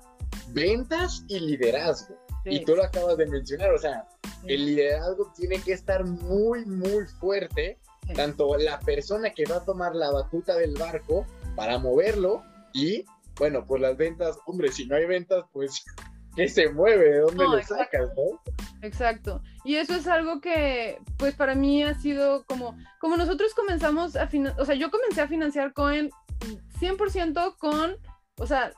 [0.50, 2.16] ventas y liderazgo.
[2.46, 4.08] Y tú lo acabas de mencionar, o sea,
[4.48, 7.78] el liderazgo tiene que estar muy, muy fuerte,
[8.16, 11.26] tanto la persona que va a tomar la batuta del barco
[11.56, 12.42] para moverlo
[12.74, 13.06] y,
[13.38, 15.86] bueno, pues las ventas, hombre, si no hay ventas, pues
[16.36, 17.12] ¿qué se mueve?
[17.12, 18.40] ¿De dónde lo sacas, no?
[18.82, 19.42] Exacto.
[19.64, 24.28] Y eso es algo que, pues para mí ha sido como, como nosotros comenzamos a
[24.28, 26.10] financiar, o sea, yo comencé a financiar Coin
[26.80, 27.96] 100% con,
[28.38, 28.72] o sea,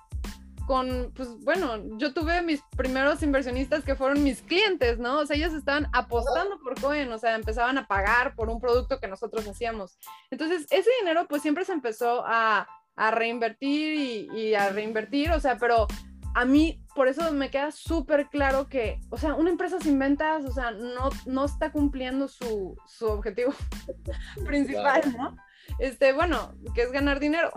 [0.66, 5.20] con, pues bueno, yo tuve mis primeros inversionistas que fueron mis clientes, ¿no?
[5.20, 9.00] O sea, ellos estaban apostando por Coin, o sea, empezaban a pagar por un producto
[9.00, 9.98] que nosotros hacíamos.
[10.32, 15.40] Entonces, ese dinero pues siempre se empezó a, a reinvertir y, y, a reinvertir, o
[15.40, 15.88] sea, pero
[16.36, 20.46] a mí por eso me queda súper claro que, o sea, una empresa sin ventas,
[20.46, 23.54] o sea, no, no está cumpliendo su, su objetivo
[24.46, 25.36] principal, ¿no?
[25.80, 27.52] Este, bueno, que es ganar dinero.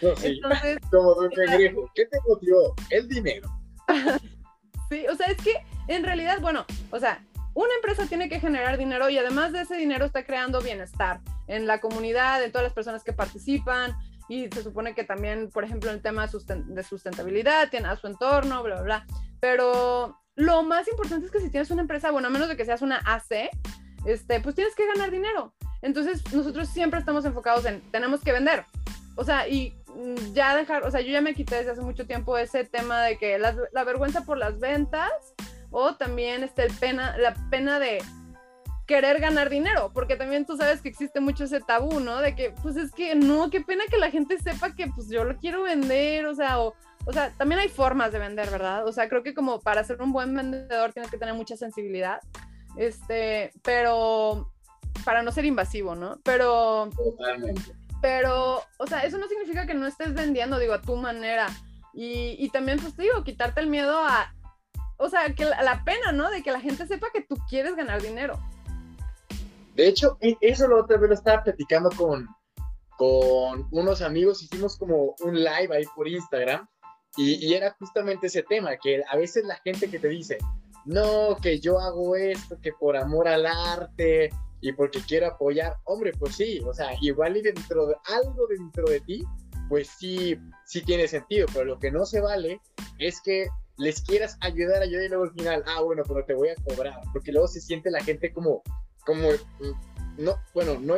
[0.00, 0.28] No, sí.
[0.28, 2.74] Entonces, Como Don Cangrejo, ¿qué te motivó?
[2.90, 3.48] El dinero.
[4.90, 5.54] sí, o sea, es que
[5.88, 7.24] en realidad, bueno, o sea,
[7.54, 11.66] una empresa tiene que generar dinero y además de ese dinero está creando bienestar en
[11.66, 13.96] la comunidad, en todas las personas que participan,
[14.28, 18.62] y se supone que también, por ejemplo, el tema de sustentabilidad, tiene a su entorno,
[18.62, 19.06] bla, bla, bla.
[19.40, 22.64] Pero lo más importante es que si tienes una empresa, bueno, a menos de que
[22.64, 23.50] seas una AC,
[24.04, 25.54] este, pues tienes que ganar dinero.
[25.82, 28.64] Entonces, nosotros siempre estamos enfocados en, tenemos que vender.
[29.16, 32.06] O sea, y mm, ya dejar, o sea, yo ya me quité desde hace mucho
[32.06, 35.10] tiempo ese tema de que la, la vergüenza por las ventas
[35.70, 38.02] o también este, el pena, la pena de
[38.86, 42.20] querer ganar dinero, porque también tú sabes que existe mucho ese tabú, ¿no?
[42.20, 45.24] De que, pues es que no, qué pena que la gente sepa que pues yo
[45.24, 48.86] lo quiero vender, o sea, o, o sea, también hay formas de vender, ¿verdad?
[48.86, 52.20] O sea, creo que como para ser un buen vendedor tienes que tener mucha sensibilidad,
[52.76, 54.52] este, pero
[55.04, 56.20] para no ser invasivo, ¿no?
[56.24, 56.90] Pero...
[56.96, 61.48] Totalmente pero, o sea, eso no significa que no estés vendiendo, digo, a tu manera.
[61.92, 64.32] Y, y también, pues, digo, quitarte el miedo a,
[64.98, 66.30] o sea, que la, la, pena, ¿no?
[66.30, 68.38] De que la gente sepa que tú quieres ganar dinero.
[69.76, 72.26] De hecho, e, eso lo otra vez lo estaba platicando con,
[72.96, 76.66] con unos amigos, hicimos como un live ahí por Instagram
[77.16, 80.38] y, era justamente ese tema, que a veces la gente que te dice,
[80.84, 86.12] no, que yo hago esto, que por amor al arte, y porque quiero apoyar, hombre,
[86.18, 89.24] pues sí, o sea, igual y dentro de algo dentro de ti,
[89.68, 92.60] pues sí, sí tiene sentido, pero lo que no se vale
[92.98, 93.46] es que
[93.78, 97.00] les quieras ayudar, ayudar y luego al final, ah, bueno, pero te voy a cobrar,
[97.12, 98.62] porque luego se siente la gente como,
[99.06, 99.30] como,
[100.18, 100.96] no, bueno, no,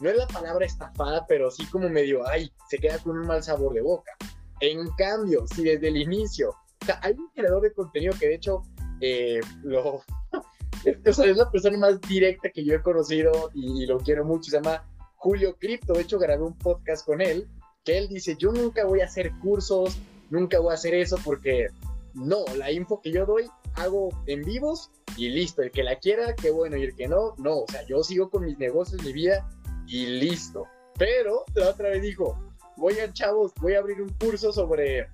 [0.00, 3.42] no es la palabra estafada, pero sí como medio, ay, se queda con un mal
[3.42, 4.12] sabor de boca.
[4.60, 8.34] En cambio, si desde el inicio, o sea, hay un creador de contenido que de
[8.34, 8.62] hecho
[9.00, 10.02] eh, lo,
[10.84, 14.50] es, es la persona más directa que yo he conocido y, lo quiero mucho.
[14.50, 14.84] Se llama
[15.16, 15.94] Julio Cripto.
[15.94, 17.48] De hecho, grabé un podcast con él
[17.84, 19.98] que él dice: Yo nunca voy a hacer cursos,
[20.30, 21.68] nunca voy a hacer eso porque
[22.14, 25.62] no, la info que yo doy hago en vivos y listo.
[25.62, 27.60] El que la quiera, qué bueno, y el que no, no.
[27.60, 29.48] O sea, yo sigo con mis negocios, mi vida
[29.86, 30.66] y listo.
[30.98, 32.38] Pero la otra vez dijo:
[33.02, 35.08] a chavos, voy a abrir un curso sobre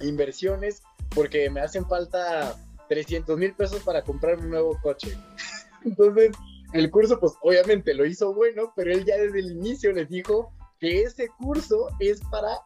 [0.00, 0.82] inversiones
[1.14, 2.56] porque me hacen falta
[2.88, 5.16] 300 mil pesos para comprar un nuevo coche.
[5.84, 6.32] Entonces,
[6.72, 10.52] el curso, pues obviamente lo hizo bueno, pero él ya desde el inicio les dijo
[10.80, 12.58] que ese curso es para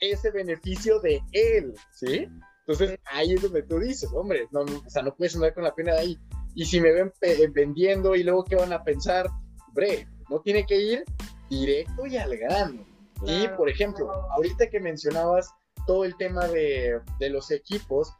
[0.00, 2.28] ese beneficio de él, ¿sí?
[2.66, 5.74] Entonces, ahí es donde tú dices, hombre, no, o sea, no puedes andar con la
[5.74, 6.18] pena de ahí.
[6.54, 7.12] Y si me ven
[7.52, 9.26] vendiendo y luego qué van a pensar,
[9.68, 11.04] hombre, no tiene que ir
[11.50, 12.86] directo y al grano.
[13.26, 15.50] Y, por ejemplo, ahorita que mencionabas
[15.86, 18.12] todo el tema de, de los equipos,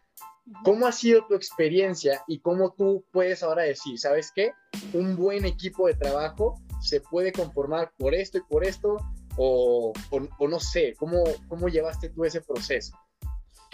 [0.63, 4.53] ¿Cómo ha sido tu experiencia y cómo tú puedes ahora decir, sabes qué?
[4.93, 8.99] Un buen equipo de trabajo se puede conformar por esto y por esto,
[9.39, 12.95] o, o, no sé, ¿cómo, ¿cómo llevaste tú ese proceso?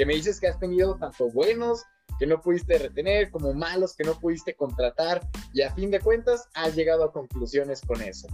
[0.01, 1.85] Que me dices que has tenido tanto buenos
[2.19, 5.21] que no pudiste retener, como malos que no pudiste contratar
[5.53, 8.27] y a fin de cuentas has llegado a conclusiones con eso.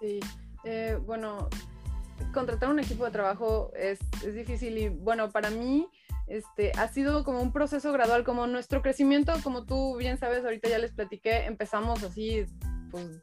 [0.00, 0.20] Sí,
[0.64, 1.50] eh, bueno,
[2.32, 5.86] contratar un equipo de trabajo es, es, difícil y bueno, para mí
[6.28, 10.70] este, ha sido como un proceso gradual, como nuestro crecimiento, como tú bien sabes, ahorita
[10.70, 12.46] ya les platiqué, empezamos así,
[12.90, 13.20] pues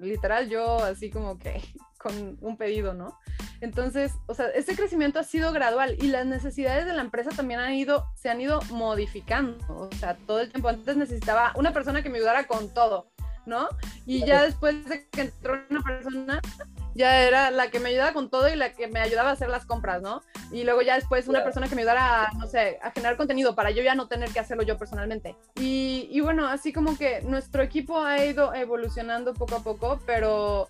[0.00, 1.60] literal yo así como que
[1.98, 3.18] con un pedido, ¿no?
[3.60, 7.60] Entonces, o sea, ese crecimiento ha sido gradual y las necesidades de la empresa también
[7.60, 9.58] han ido, se han ido modificando.
[9.68, 13.10] O sea, todo el tiempo antes necesitaba una persona que me ayudara con todo,
[13.48, 13.68] ¿no?
[14.06, 16.40] Y ya después de que entró una persona,
[16.94, 19.48] ya era la que me ayudaba con todo y la que me ayudaba a hacer
[19.48, 20.22] las compras, ¿no?
[20.52, 23.54] Y luego ya después una persona que me ayudara, a, no sé, a generar contenido
[23.54, 25.36] para yo ya no tener que hacerlo yo personalmente.
[25.60, 30.68] Y, y bueno, así como que nuestro equipo ha ido evolucionando poco a poco, pero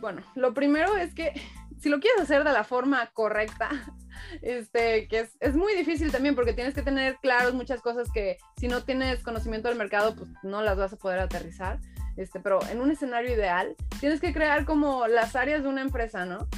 [0.00, 1.32] bueno, lo primero es que
[1.78, 3.68] si lo quieres hacer de la forma correcta,
[4.42, 8.38] este, que es, es, muy difícil también porque tienes que tener claros muchas cosas que
[8.56, 11.78] si no tienes conocimiento del mercado, pues no las vas a poder aterrizar.
[12.16, 16.24] Este, pero en un escenario ideal, tienes que crear como las áreas de una empresa,
[16.24, 16.48] ¿no?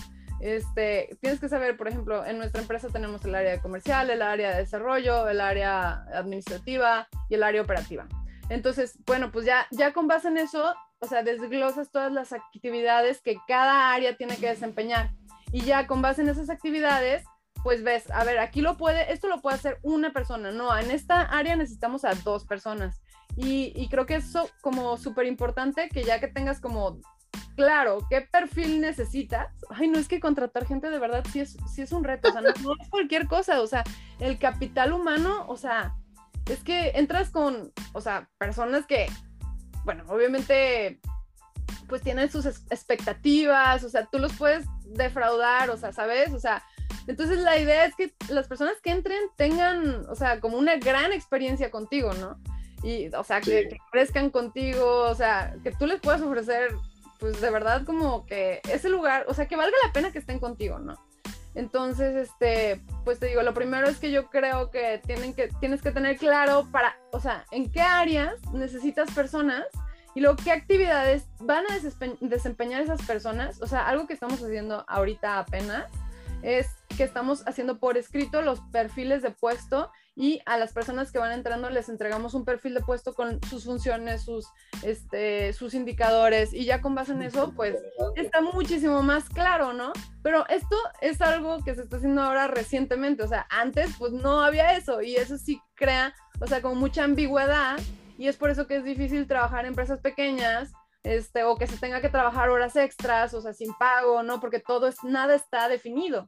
[0.41, 4.53] Este, tienes que saber, por ejemplo, en nuestra empresa tenemos el área comercial, el área
[4.53, 8.07] de desarrollo, el área administrativa y el área operativa.
[8.49, 13.21] Entonces, bueno, pues ya, ya con base en eso, o sea, desglosas todas las actividades
[13.21, 15.11] que cada área tiene que desempeñar.
[15.53, 17.25] Y ya con base en esas actividades,
[17.63, 20.91] pues ves, a ver, aquí lo puede, esto lo puede hacer una persona, no, en
[20.91, 23.01] esta área necesitamos a dos personas.
[23.41, 27.01] Y, creo que eso como súper importante, que ya que tengas como
[27.55, 31.83] claro qué perfil necesitas, ay, no es que contratar gente de verdad sí es, sí
[31.83, 33.85] es un reto, o sea, no, es cualquier cosa, o sea,
[34.19, 35.95] el capital humano, o sea,
[36.51, 39.07] es que entras con, o sea, personas que,
[39.85, 41.01] bueno, obviamente,
[41.87, 46.33] pues tienen sus expectativas, o sea, tú los puedes defraudar, o sea, ¿sabes?
[46.33, 46.65] O sea,
[47.07, 51.13] entonces la idea es que las personas que entren tengan, o sea, como una gran
[51.13, 52.37] experiencia contigo, ¿no?
[52.83, 56.75] Y, o sea, que, crezcan contigo, o sea, que tú les puedas ofrecer,
[57.19, 60.39] pues de verdad como que ese lugar, o sea, que valga la pena que estén
[60.39, 60.97] contigo, ¿no?
[61.55, 65.83] Entonces, este, pues te digo, lo primero es que yo creo que, tienen que tienes
[65.83, 69.65] que tener claro para, o sea, en qué áreas necesitas personas
[70.15, 71.79] y luego qué actividades van a
[72.21, 73.61] desempeñar esas personas.
[73.61, 75.91] O sea, algo que estamos haciendo ahorita apenas
[76.43, 81.21] es que estamos haciendo por escrito los perfiles de puesto y a las personas que
[81.21, 84.49] van entrando les entregamos un perfil de puesto con sus funciones, sus,
[84.83, 87.77] este, sus indicadores y ya con base en eso, pues
[88.17, 89.93] está muchísimo más claro, ¿no?
[90.25, 94.43] Pero esto es algo que se está haciendo ahora recientemente, o sea, antes pues no
[94.43, 97.79] había eso y eso sí crea, o sea, como mucha ambigüedad
[98.19, 100.73] y es por eso que es difícil trabajar en empresas pequeñas.
[101.05, 104.41] Este, o que se tenga que trabajar horas extras, o sea, sin pago, ¿no?
[104.41, 106.27] Porque todo es, nada está definido.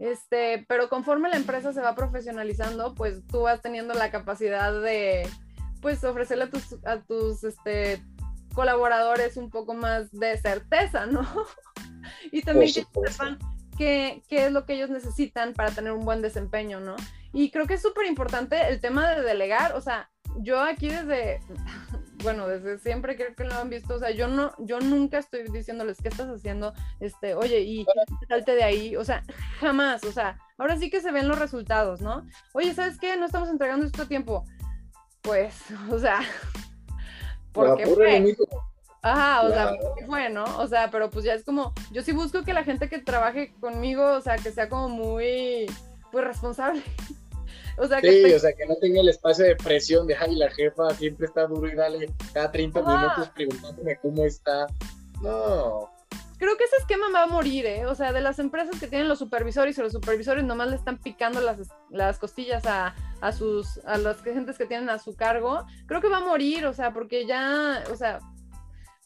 [0.00, 5.28] Este, pero conforme la empresa se va profesionalizando, pues tú vas teniendo la capacidad de,
[5.82, 8.02] pues, ofrecerle a tus, a tus este,
[8.54, 11.20] colaboradores un poco más de certeza, ¿no?
[12.32, 13.38] y también que sepan
[13.76, 16.96] qué, qué es lo que ellos necesitan para tener un buen desempeño, ¿no?
[17.34, 21.40] Y creo que es súper importante el tema de delegar, o sea, yo aquí desde,
[22.22, 25.44] bueno, desde siempre creo que lo han visto, o sea, yo no, yo nunca estoy
[25.50, 27.86] diciéndoles qué estás haciendo, este, oye, y
[28.28, 29.22] salte de ahí, o sea,
[29.58, 32.26] jamás, o sea, ahora sí que se ven los resultados, ¿no?
[32.52, 33.16] Oye, ¿sabes qué?
[33.16, 34.44] No estamos entregando esto a tiempo.
[35.22, 35.54] Pues,
[35.90, 36.20] o sea,
[37.52, 38.36] ¿por qué fue?
[39.02, 40.44] Ajá, o sea, ¿por qué fue, no?
[40.58, 43.54] O sea, pero pues ya es como, yo sí busco que la gente que trabaje
[43.60, 45.66] conmigo, o sea, que sea como muy,
[46.12, 46.82] pues responsable.
[47.80, 50.36] O sea, que sí, o sea, que no tenga el espacio de presión de, ay,
[50.36, 54.66] la jefa siempre está duro y dale cada 30 minutos preguntándome cómo está.
[55.22, 55.90] No.
[56.36, 57.86] Creo que ese esquema va a morir, ¿eh?
[57.86, 60.98] O sea, de las empresas que tienen los supervisores y los supervisores nomás le están
[60.98, 61.56] picando las,
[61.88, 66.08] las costillas a, a sus, a las gentes que tienen a su cargo, creo que
[66.08, 68.20] va a morir, o sea, porque ya, o sea,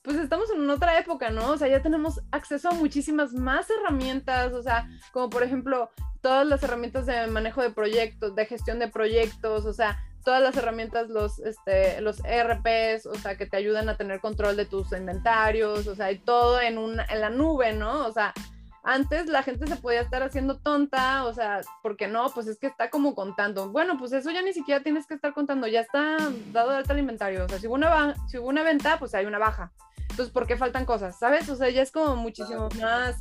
[0.05, 1.53] pues estamos en otra época, ¿no?
[1.53, 5.91] O sea, ya tenemos acceso a muchísimas más herramientas, o sea, como por ejemplo,
[6.21, 10.57] todas las herramientas de manejo de proyectos, de gestión de proyectos, o sea, todas las
[10.59, 14.93] herramientas, los, este, los ERPs, o sea, que te ayudan a tener control de tus
[14.93, 18.07] inventarios, o sea, y todo en, una, en la nube, ¿no?
[18.07, 18.35] O sea,
[18.83, 22.67] antes la gente se podía estar haciendo tonta, o sea, porque no, pues es que
[22.67, 23.71] está como contando.
[23.71, 26.19] Bueno, pues eso ya ni siquiera tienes que estar contando, ya está
[26.53, 27.47] dado de alta el inventario.
[27.47, 29.73] O sea, si hubo una, si hubo una venta, pues hay una baja.
[30.15, 31.19] Entonces, ¿por qué faltan cosas?
[31.19, 31.49] ¿Sabes?
[31.49, 33.17] O sea, ya es como muchísimo más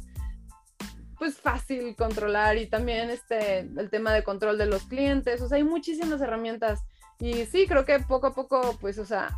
[1.18, 5.58] pues fácil controlar y también este el tema de control de los clientes, o sea,
[5.58, 6.82] hay muchísimas herramientas
[7.18, 9.36] y sí, creo que poco a poco pues, o sea,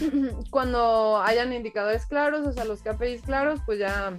[0.50, 4.16] cuando hayan indicadores claros, o sea, los KPIs claros, pues ya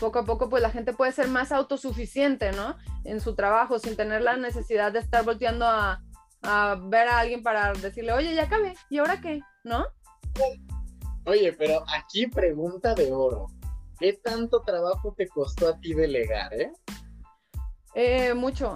[0.00, 2.76] poco a poco pues la gente puede ser más autosuficiente, ¿no?
[3.04, 6.02] En su trabajo sin tener la necesidad de estar volteando a,
[6.42, 9.40] a ver a alguien para decirle, oye, ya acabé, ¿y ahora qué?
[9.62, 9.86] ¿No?
[11.30, 13.46] Oye, pero aquí pregunta de oro.
[14.00, 16.72] ¿Qué tanto trabajo te costó a ti delegar, eh?
[17.94, 18.74] Eh, mucho.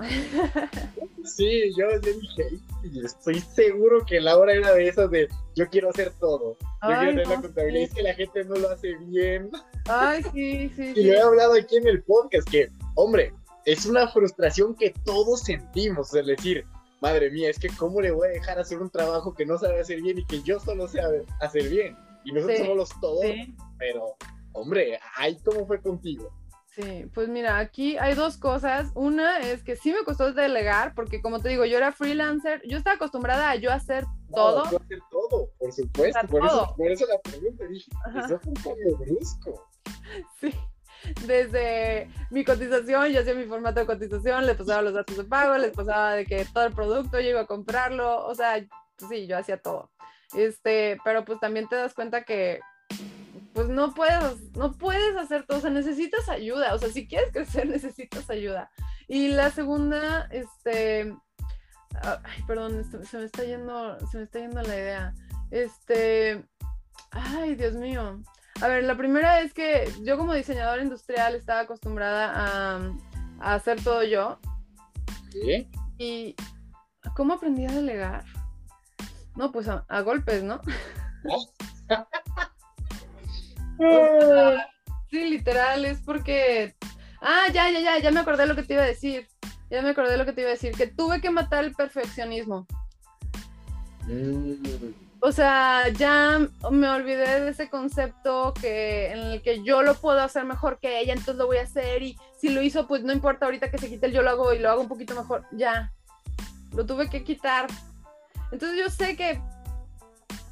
[1.24, 2.60] Sí, yo, dije,
[3.02, 5.26] estoy seguro que Laura era de esas de
[5.56, 6.56] yo quiero hacer todo.
[6.82, 9.50] Yo quiero tener la contabilidad, es que la gente no lo hace bien.
[9.86, 10.92] Ay, sí, sí.
[10.94, 13.32] Y lo he hablado aquí en el podcast, que, hombre,
[13.64, 16.66] es una frustración que todos sentimos, es decir,
[17.00, 19.80] madre mía, es que cómo le voy a dejar hacer un trabajo que no sabe
[19.80, 21.00] hacer bien y que yo solo sé
[21.40, 21.96] hacer bien.
[22.24, 23.24] Y nosotros somos los todos,
[23.78, 24.16] pero,
[24.52, 26.32] hombre, ahí cómo fue contigo.
[26.74, 28.90] Sí, pues mira, aquí hay dos cosas.
[28.94, 32.76] Una es que sí me costó delegar, porque como te digo, yo era freelancer, yo
[32.76, 34.04] estaba acostumbrada a yo hacer
[34.34, 34.68] todo.
[34.70, 36.26] Yo hacer todo, por supuesto.
[36.26, 37.90] Por, Eso, por, Eso, la pregunta dije,
[38.24, 39.68] eso fue un cambio brusco.
[40.40, 40.54] Sí,
[41.26, 45.58] desde mi cotización, yo hacía mi formato de cotización, les pasaba los datos de pago,
[45.58, 48.64] les pasaba de que todo el producto yo iba a comprarlo, o sea,
[48.96, 49.90] pues sí, yo hacía todo.
[50.36, 52.60] Este, pero pues también te das cuenta que
[53.54, 57.32] pues no puedes, no puedes hacer todo, o sea, necesitas ayuda, o sea, si quieres
[57.32, 58.70] crecer necesitas ayuda.
[59.06, 61.14] Y la segunda, este,
[62.02, 65.14] ay, perdón, se me está yendo, se me está yendo la idea.
[65.50, 66.44] Este,
[67.12, 68.20] ay, Dios mío.
[68.60, 74.02] A ver, la primera es que yo como diseñadora industrial estaba acostumbrada a, hacer todo
[74.02, 74.38] yo.
[75.30, 75.68] ¿Sí?
[75.98, 76.34] Y
[77.14, 78.24] ¿cómo aprendí a delegar?
[79.36, 80.60] No, pues a, a golpes, ¿no?
[85.10, 86.74] sí, literal, es porque.
[87.20, 89.28] Ah, ya, ya, ya, ya me acordé lo que te iba a decir.
[89.70, 92.66] Ya me acordé lo que te iba a decir, que tuve que matar el perfeccionismo.
[94.06, 94.54] Mm.
[95.20, 96.38] O sea, ya
[96.70, 101.00] me olvidé de ese concepto que, en el que yo lo puedo hacer mejor que
[101.00, 103.78] ella, entonces lo voy a hacer y si lo hizo, pues no importa ahorita que
[103.78, 105.46] se quite el yo lo hago y lo hago un poquito mejor.
[105.52, 105.94] Ya,
[106.74, 107.68] lo tuve que quitar.
[108.54, 109.42] Entonces yo sé que,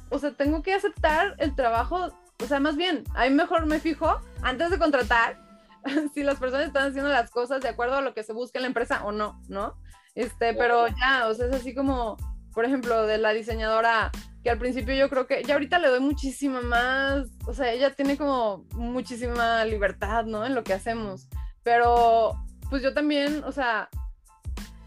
[0.09, 4.19] o sea, tengo que aceptar el trabajo o sea, más bien, ahí mejor me fijo
[4.41, 5.39] antes de contratar
[6.13, 8.63] si las personas están haciendo las cosas de acuerdo a lo que se busca en
[8.63, 9.77] la empresa o no, ¿no?
[10.13, 12.17] Este, pero ya, o sea, es así como,
[12.53, 14.11] por ejemplo, de la diseñadora
[14.43, 17.95] que al principio yo creo que ya ahorita le doy muchísima más, o sea, ella
[17.95, 20.45] tiene como muchísima libertad, ¿no?
[20.45, 21.29] En lo que hacemos.
[21.63, 22.33] Pero,
[22.69, 23.89] pues yo también, o sea,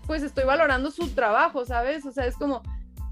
[0.06, 2.04] pues estoy valorando su trabajo, ¿sabes?
[2.04, 2.62] O sea, es como,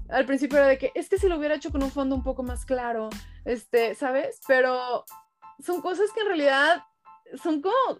[0.09, 2.23] al principio era de que es que si lo hubiera hecho con un fondo un
[2.23, 3.09] poco más claro,
[3.43, 4.39] este, ¿sabes?
[4.47, 5.05] Pero
[5.63, 6.83] son cosas que en realidad
[7.41, 7.99] son como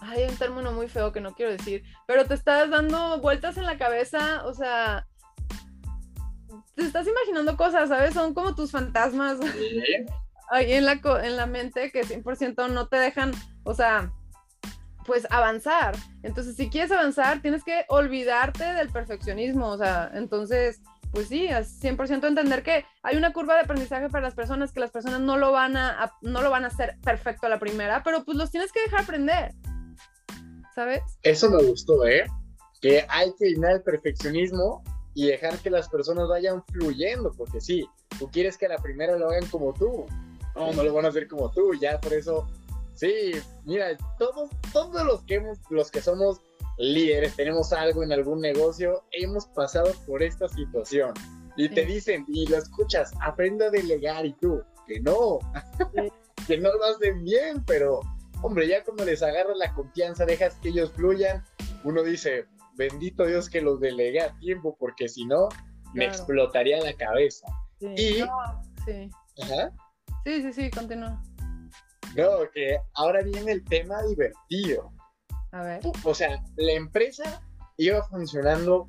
[0.00, 3.66] hay un término muy feo que no quiero decir, pero te estás dando vueltas en
[3.66, 5.06] la cabeza, o sea,
[6.74, 8.14] te estás imaginando cosas, ¿sabes?
[8.14, 9.38] Son como tus fantasmas
[10.50, 13.32] ahí en la, en la mente que 100% no te dejan,
[13.64, 14.12] o sea,
[15.10, 15.96] pues avanzar.
[16.22, 20.80] Entonces, si quieres avanzar, tienes que olvidarte del perfeccionismo, o sea, entonces,
[21.10, 24.78] pues sí, es 100% entender que hay una curva de aprendizaje para las personas, que
[24.78, 28.04] las personas no lo van a, no lo van a hacer perfecto a la primera,
[28.04, 29.52] pero pues los tienes que dejar aprender,
[30.76, 31.02] ¿sabes?
[31.24, 32.24] Eso me gustó, ¿eh?
[32.80, 34.84] Que hay que eliminar el perfeccionismo
[35.14, 37.84] y dejar que las personas vayan fluyendo, porque sí,
[38.16, 40.06] tú quieres que a la primera lo hagan como tú,
[40.54, 42.46] no, no lo van a hacer como tú, ya por eso
[43.00, 43.32] Sí,
[43.64, 46.42] mira, todos, todos los que hemos, los que somos
[46.76, 51.14] líderes, tenemos algo en algún negocio, hemos pasado por esta situación.
[51.56, 55.38] Y te dicen, y lo escuchas, aprenda a delegar y tú, que no,
[56.46, 58.00] que no lo hacen bien, pero
[58.42, 61.42] hombre, ya cuando les agarras la confianza, dejas que ellos fluyan,
[61.84, 65.48] uno dice, bendito Dios que los delegué a tiempo, porque si no,
[65.94, 67.46] me explotaría la cabeza.
[67.78, 67.86] Sí.
[67.86, 68.24] Y...
[68.84, 69.10] sí.
[70.22, 71.22] Sí, sí, sí, continúa.
[72.16, 74.92] No, que ahora viene el tema divertido.
[75.52, 75.80] A ver.
[76.04, 77.42] O sea, la empresa
[77.76, 78.86] iba funcionando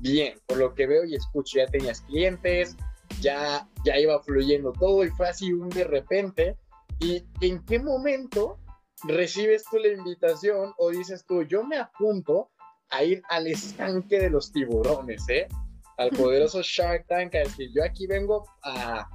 [0.00, 1.58] bien, por lo que veo y escucho.
[1.58, 2.76] Ya tenías clientes,
[3.20, 6.56] ya, ya iba fluyendo todo y fue así un de repente.
[7.00, 8.58] ¿Y en qué momento
[9.02, 12.50] recibes tú la invitación o dices tú, yo me apunto
[12.90, 15.48] a ir al estanque de los tiburones, ¿eh?
[15.98, 19.08] Al poderoso Shark Tank, a decir, yo aquí vengo a,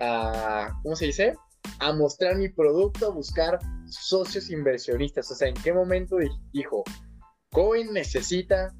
[0.00, 1.36] a ¿cómo se dice?
[1.78, 5.30] A mostrar mi producto, a buscar socios inversionistas.
[5.30, 6.16] O sea, ¿en qué momento
[6.52, 6.84] dijo,
[7.50, 8.74] Coin necesita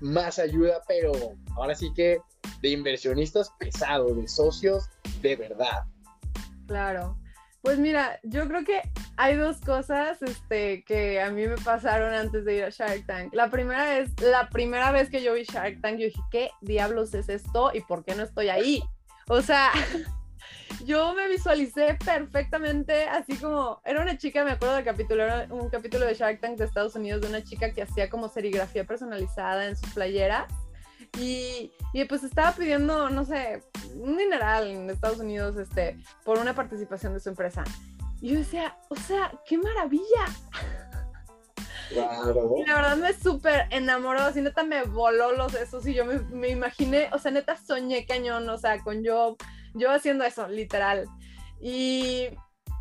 [0.00, 1.12] más ayuda, pero
[1.56, 2.18] ahora sí que
[2.60, 4.88] de inversionistas pesados, de socios
[5.22, 5.84] de verdad?
[6.66, 7.18] Claro.
[7.62, 8.82] Pues mira, yo creo que
[9.16, 13.34] hay dos cosas este, que a mí me pasaron antes de ir a Shark Tank.
[13.34, 17.14] La primera es, la primera vez que yo vi Shark Tank, yo dije, ¿qué diablos
[17.14, 18.82] es esto y por qué no estoy ahí?
[19.28, 19.70] O sea,
[20.84, 25.68] yo me visualicé perfectamente así como, era una chica, me acuerdo del capítulo, era un
[25.68, 29.66] capítulo de Shark Tank de Estados Unidos de una chica que hacía como serigrafía personalizada
[29.66, 30.52] en sus playeras
[31.18, 33.62] Y, y, pues estaba pidiendo, no sé,
[33.94, 37.64] un dineral en Estados Unidos este, por una participación de su empresa.
[38.20, 40.26] Y yo decía, o sea, qué maravilla.
[41.88, 42.54] Claro.
[42.58, 46.18] Y la verdad me súper enamoró, así neta me voló los esos y yo me,
[46.18, 49.36] me, imaginé, o sea, neta soñé cañón, o sea, con yo,
[49.78, 51.06] yo haciendo eso, literal.
[51.60, 52.28] Y,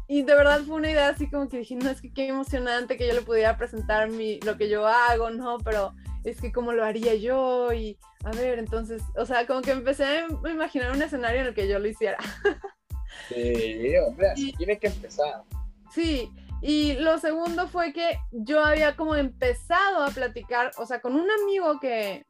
[0.08, 2.98] y de verdad fue una idea así como que dije, no, es que qué emocionante
[2.98, 5.58] que yo le pudiera presentar mi, lo que yo hago, ¿no?
[5.60, 5.94] Pero
[6.24, 10.04] es que cómo lo haría yo y a ver, entonces, o sea, como que empecé
[10.04, 12.18] a imaginar un escenario en el que yo lo hiciera.
[13.30, 15.44] Sí, hombre, así tiene que empezar.
[15.92, 16.30] Sí,
[16.62, 21.30] y lo segundo fue que yo había como empezado a platicar, o sea, con un
[21.30, 22.26] amigo que,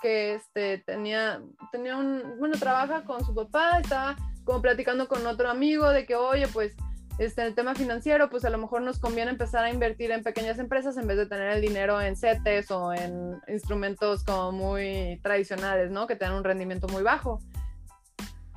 [0.00, 5.50] que este, tenía, tenía un, bueno, trabaja con su papá, estaba como platicando con otro
[5.50, 6.76] amigo de que, oye, pues,
[7.18, 10.58] este, el tema financiero, pues a lo mejor nos conviene empezar a invertir en pequeñas
[10.58, 15.90] empresas en vez de tener el dinero en CETES o en instrumentos como muy tradicionales,
[15.90, 16.06] ¿no?
[16.06, 17.40] Que tengan un rendimiento muy bajo.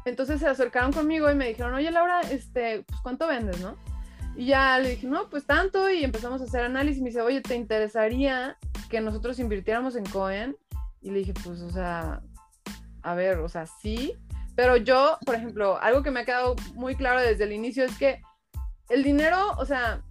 [0.05, 3.75] Entonces se acercaron conmigo y me dijeron, oye Laura, este, pues ¿cuánto vendes, no?
[4.35, 7.01] Y ya le dije, no, pues tanto, y empezamos a hacer análisis.
[7.01, 8.57] Me dice, oye, ¿te interesaría
[8.89, 10.57] que nosotros invirtiéramos en Cohen?
[11.01, 12.21] Y le dije, pues, o sea,
[13.01, 14.13] a ver, o sea, sí.
[14.55, 17.97] Pero yo, por ejemplo, algo que me ha quedado muy claro desde el inicio es
[17.97, 18.21] que
[18.89, 20.01] el dinero, o sea,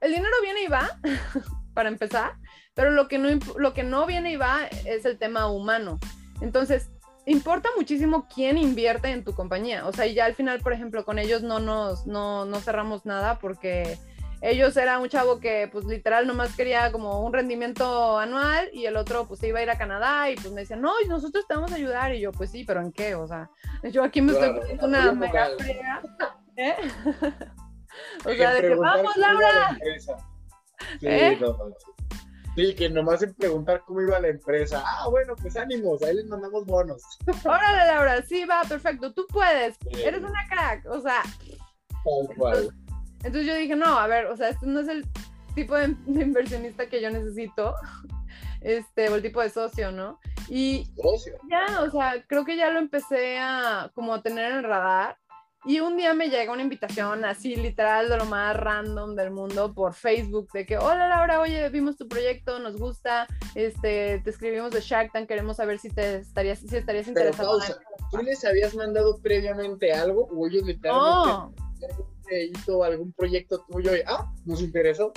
[0.00, 0.88] el dinero viene y va,
[1.74, 2.36] para empezar,
[2.74, 3.28] pero lo que, no,
[3.58, 5.98] lo que no viene y va es el tema humano.
[6.40, 6.90] Entonces,
[7.26, 9.86] importa muchísimo quién invierte en tu compañía.
[9.86, 13.04] O sea, y ya al final, por ejemplo, con ellos no nos no, no cerramos
[13.04, 13.98] nada porque
[14.40, 18.96] ellos era un chavo que pues literal nomás quería como un rendimiento anual y el
[18.96, 21.54] otro pues se iba a ir a Canadá y pues me decían, no, nosotros te
[21.54, 23.14] vamos a ayudar y yo pues sí, pero ¿en qué?
[23.14, 23.50] O sea,
[23.90, 26.02] yo aquí me estoy poniendo una mega fría.
[26.56, 26.74] ¿Eh?
[28.24, 29.78] o sea, de que vamos, Laura.
[31.00, 31.38] Sí, ¿Eh?
[31.40, 31.95] no, Sí,
[32.56, 34.82] que nomás en preguntar cómo iba la empresa.
[34.84, 37.02] Ah, bueno, pues ánimos, ahí les mandamos bonos.
[37.44, 41.22] Órale, Laura, sí, va, perfecto, tú puedes, eres una crack, o sea.
[42.38, 42.70] Tal
[43.24, 45.06] Entonces, yo dije, no, a ver, o sea, este no es el
[45.54, 47.74] tipo de, inversionista que yo necesito,
[48.62, 50.18] este, o el tipo de socio, ¿no?
[50.48, 51.34] Y socio.
[51.50, 55.18] ya, o sea, creo que ya lo empecé a como tener en el radar
[55.66, 59.74] y un día me llega una invitación así literal de lo más random del mundo
[59.74, 64.70] por Facebook de que, hola Laura, oye, vimos tu proyecto, nos gusta, este, te escribimos
[64.70, 67.58] de Shark Tank, queremos saber si te estarías, si estarías interesado.
[68.12, 71.52] ¿tú les habías mandado previamente algo o ellos literalmente
[72.54, 75.12] hizo algún proyecto tuyo y, ah, nos interesó?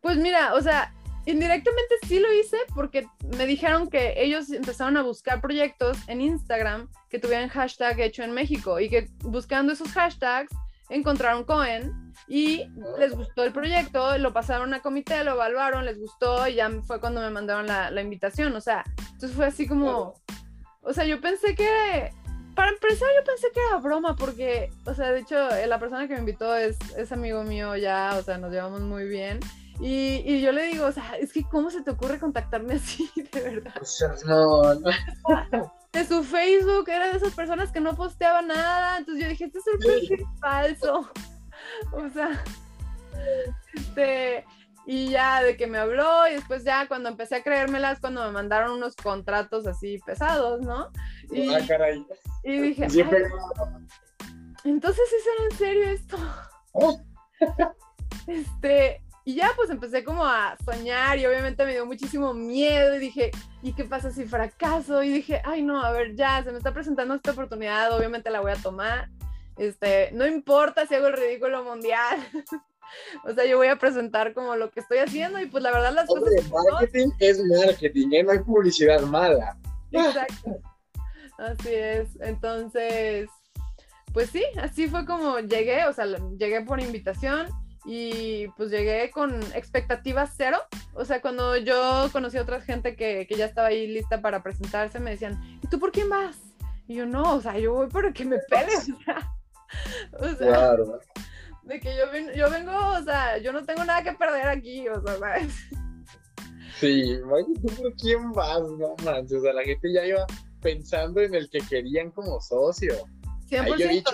[0.00, 0.94] Pues mira, o sea,
[1.26, 3.06] indirectamente sí lo hice porque
[3.36, 8.32] me dijeron que ellos empezaron a buscar proyectos en Instagram que tuvieran hashtag hecho en
[8.32, 10.52] México y que buscando esos hashtags
[10.90, 12.66] encontraron Cohen y
[12.98, 17.00] les gustó el proyecto, lo pasaron a comité, lo evaluaron, les gustó y ya fue
[17.00, 18.54] cuando me mandaron la, la invitación.
[18.54, 20.14] O sea, entonces fue así como,
[20.82, 22.10] o sea, yo pensé que,
[22.54, 26.14] para empezar, yo pensé que era broma porque, o sea, de hecho, la persona que
[26.14, 29.40] me invitó es, es amigo mío ya, o sea, nos llevamos muy bien.
[29.82, 33.10] Y, y, yo le digo, o sea, es que ¿cómo se te ocurre contactarme así,
[33.32, 33.74] de verdad?
[34.26, 35.72] no, no.
[35.92, 39.58] De su Facebook, era de esas personas que no posteaban nada, entonces yo dije, este
[39.58, 41.10] es un perfil falso.
[41.92, 42.42] O sea,
[43.72, 44.44] este,
[44.84, 48.32] y ya de que me habló y después ya cuando empecé a creérmelas, cuando me
[48.32, 50.90] mandaron unos contratos así pesados, ¿no?
[51.30, 52.04] Y, ah, caray.
[52.42, 52.88] y dije,
[54.64, 56.18] entonces ¿es en serio esto?
[56.72, 57.00] Oh.
[58.26, 62.98] Este, y ya pues empecé como a soñar y obviamente me dio muchísimo miedo y
[62.98, 63.30] dije,
[63.62, 65.02] ¿y qué pasa si fracaso?
[65.02, 68.40] Y dije, ay no, a ver, ya, se me está presentando esta oportunidad, obviamente la
[68.40, 69.08] voy a tomar.
[69.56, 72.18] Este, no importa si hago el ridículo mundial.
[73.24, 75.92] o sea, yo voy a presentar como lo que estoy haciendo y pues la verdad
[75.92, 76.28] las cosas...
[76.50, 78.24] Marketing es marketing, ¿eh?
[78.24, 79.56] no hay publicidad mala.
[79.92, 80.58] Exacto.
[81.38, 82.08] Así es.
[82.20, 83.28] Entonces,
[84.12, 86.06] pues sí, así fue como llegué, o sea,
[86.36, 87.46] llegué por invitación
[87.84, 90.58] y pues llegué con expectativas cero.
[90.94, 94.42] O sea, cuando yo conocí a otra gente que, que, ya estaba ahí lista para
[94.42, 96.38] presentarse, me decían, ¿y tú por quién vas?
[96.86, 101.00] Y yo, no, o sea, yo voy por que me pegue, o sea, claro.
[101.64, 105.00] de que yo, yo vengo, o sea, yo no tengo nada que perder aquí, o
[105.00, 105.54] sea, ¿sabes?
[106.78, 107.18] Sí,
[107.64, 108.60] ¿tú por quién vas?
[108.60, 110.26] No manches, o sea, la gente ya iba
[110.60, 112.94] pensando en el que querían como socio.
[113.48, 113.88] 100%.
[113.88, 114.10] Dicho,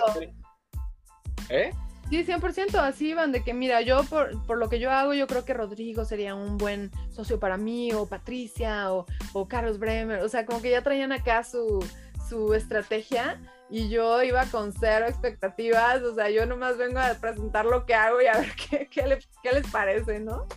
[1.49, 1.71] ¿Eh?
[2.09, 5.27] Sí, 100%, así van de que mira, yo por, por, lo que yo hago, yo
[5.27, 10.23] creo que Rodrigo sería un buen socio para mí, o Patricia, o, o Carlos Bremer,
[10.23, 11.85] o sea, como que ya traían acá su,
[12.27, 13.39] su estrategia
[13.69, 17.93] y yo iba con cero expectativas, o sea, yo nomás vengo a presentar lo que
[17.93, 20.47] hago y a ver qué, qué, qué les parece, ¿no?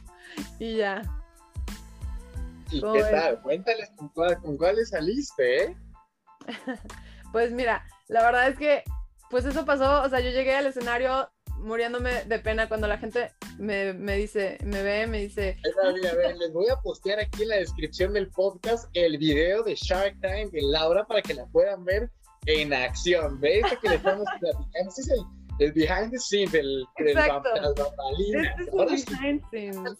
[0.59, 1.03] Y ya.
[2.70, 3.42] ¿Y qué tal?
[3.42, 5.76] Cuéntales con, cuáles saliste, ¿eh?
[7.32, 8.82] pues mira, la verdad es que,
[9.28, 11.30] pues eso pasó, o sea, yo llegué al escenario
[11.62, 15.58] muriéndome de pena cuando la gente me, me dice, me ve, me dice...
[15.82, 19.74] A ver, les voy a postear aquí en la descripción del podcast el video de
[19.74, 22.10] Shark Tank de Laura para que la puedan ver
[22.46, 23.40] en acción.
[23.40, 24.68] ¿Ve esto que le estamos platicando?
[24.74, 25.20] Este es el,
[25.58, 27.20] el behind the scenes, el, el, Este
[28.94, 29.98] es el behind scenes.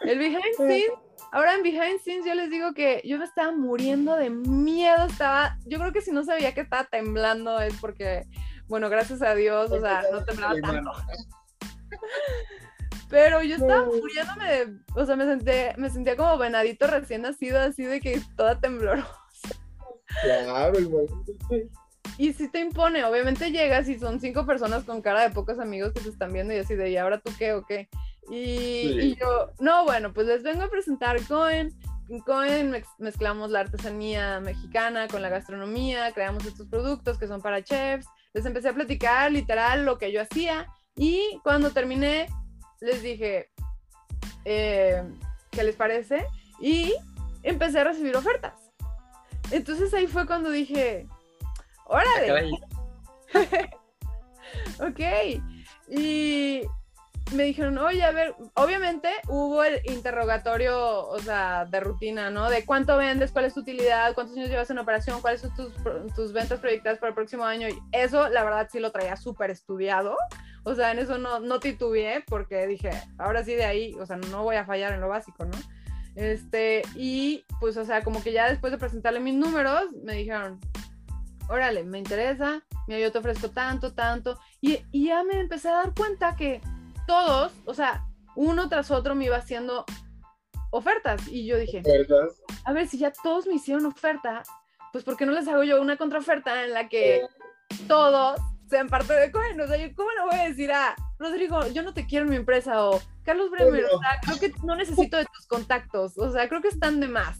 [0.00, 0.90] El behind scenes
[1.32, 5.56] Ahora en Behind Scenes yo les digo que yo me estaba muriendo de miedo, estaba,
[5.64, 8.26] yo creo que si no sabía que estaba temblando es porque,
[8.72, 10.90] bueno, gracias a Dios, o sea, no temblaba tanto.
[13.10, 17.60] Pero yo estaba muriéndome de, o sea, me senté, me sentía como venadito recién nacido,
[17.60, 19.10] así de que toda temblorosa.
[20.22, 21.04] Claro, igual.
[22.16, 25.92] Y si te impone, obviamente llegas y son cinco personas con cara de pocos amigos
[25.92, 27.90] que te están viendo y así de, ¿y ahora tú qué o qué?
[28.30, 31.78] Y, yo, no, bueno, pues les vengo a presentar Cohen.
[32.08, 37.62] En Cohen mezclamos la artesanía mexicana con la gastronomía, creamos estos productos que son para
[37.62, 38.06] chefs.
[38.34, 40.66] Les empecé a platicar literal lo que yo hacía
[40.96, 42.28] y cuando terminé
[42.80, 43.50] les dije,
[44.44, 45.02] eh,
[45.50, 46.26] ¿qué les parece?
[46.60, 46.94] Y
[47.42, 48.72] empecé a recibir ofertas.
[49.50, 51.06] Entonces ahí fue cuando dije,
[51.86, 52.50] órale.
[54.80, 55.00] ok.
[55.88, 56.62] Y
[57.30, 62.50] me dijeron, oye, a ver, obviamente hubo el interrogatorio, o sea, de rutina, ¿no?
[62.50, 65.72] De cuánto vendes, cuál es tu utilidad, cuántos años llevas en operación, cuáles son tus,
[66.14, 67.68] tus ventas proyectadas para el próximo año.
[67.68, 70.16] Y eso, la verdad, sí lo traía súper estudiado.
[70.64, 74.16] O sea, en eso no, no titubeé porque dije, ahora sí de ahí, o sea,
[74.16, 75.58] no voy a fallar en lo básico, ¿no?
[76.14, 80.60] Este, y pues, o sea, como que ya después de presentarle mis números, me dijeron,
[81.48, 84.38] órale, me interesa, mira, yo te ofrezco tanto, tanto.
[84.60, 86.60] Y, y ya me empecé a dar cuenta que
[87.06, 89.84] todos, o sea, uno tras otro me iba haciendo
[90.70, 91.28] ofertas.
[91.28, 91.82] Y yo dije,
[92.64, 94.42] a ver, si ya todos me hicieron oferta,
[94.92, 97.22] pues ¿por qué no les hago yo una contraoferta en la que
[97.86, 99.60] todos sean parte de Cohen?
[99.60, 102.30] O sea, yo cómo le voy a decir a Rodrigo, yo no te quiero en
[102.30, 106.30] mi empresa o Carlos Bremer, o sea, creo que no necesito de tus contactos, o
[106.32, 107.38] sea, creo que están de más.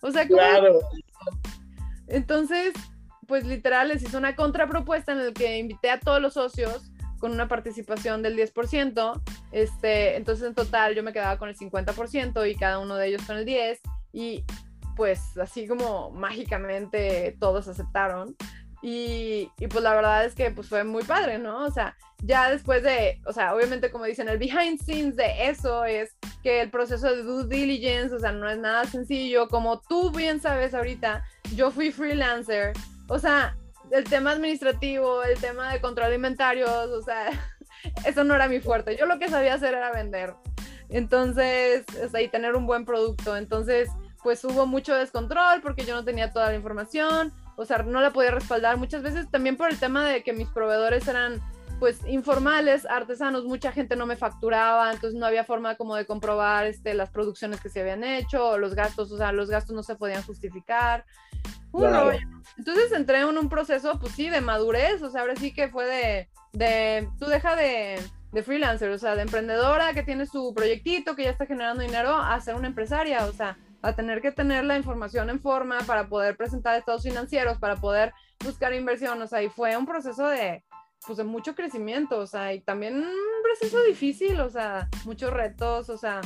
[0.00, 0.80] O sea, claro.
[2.08, 2.72] Entonces,
[3.26, 6.91] pues literal les hice una contrapropuesta en la que invité a todos los socios
[7.22, 12.50] con una participación del 10%, este, entonces en total yo me quedaba con el 50%
[12.50, 13.78] y cada uno de ellos con el 10%
[14.12, 14.44] y
[14.96, 18.34] pues así como mágicamente todos aceptaron.
[18.82, 21.64] Y, y, pues la verdad es que pues fue muy padre, ¿no?
[21.64, 25.84] O sea, ya después de, o sea, obviamente como dicen, el behind scenes de eso
[25.84, 29.46] es que el proceso de due diligence, o sea, no es nada sencillo.
[29.48, 32.72] Como tú bien sabes ahorita, yo fui freelancer,
[33.06, 33.56] o sea,
[33.92, 37.30] el tema administrativo, el tema de control de o sea,
[38.06, 38.96] eso no era mi fuerte.
[38.96, 40.34] Yo lo que sabía hacer era vender.
[40.88, 43.36] Entonces, o sea, y tener un buen producto.
[43.36, 43.88] Entonces,
[44.22, 48.12] pues hubo mucho descontrol porque yo no tenía toda la información, o sea, no la
[48.12, 51.40] podía respaldar muchas veces también por el tema de que mis proveedores eran
[51.80, 56.66] pues informales, artesanos, mucha gente no me facturaba, entonces no había forma como de comprobar
[56.66, 59.96] este, las producciones que se habían hecho, los gastos, o sea, los gastos no se
[59.96, 61.04] podían justificar.
[62.58, 65.86] Entonces entré en un proceso, pues sí, de madurez, o sea, ahora sí que fue
[65.86, 67.98] de, de tú deja de,
[68.32, 72.16] de freelancer, o sea, de emprendedora que tiene su proyectito, que ya está generando dinero,
[72.16, 76.08] a ser una empresaria, o sea, a tener que tener la información en forma para
[76.08, 78.12] poder presentar estados financieros, para poder
[78.44, 80.64] buscar inversión, o sea, y fue un proceso de,
[81.06, 85.90] pues de mucho crecimiento, o sea, y también un proceso difícil, o sea, muchos retos,
[85.90, 86.20] o sea,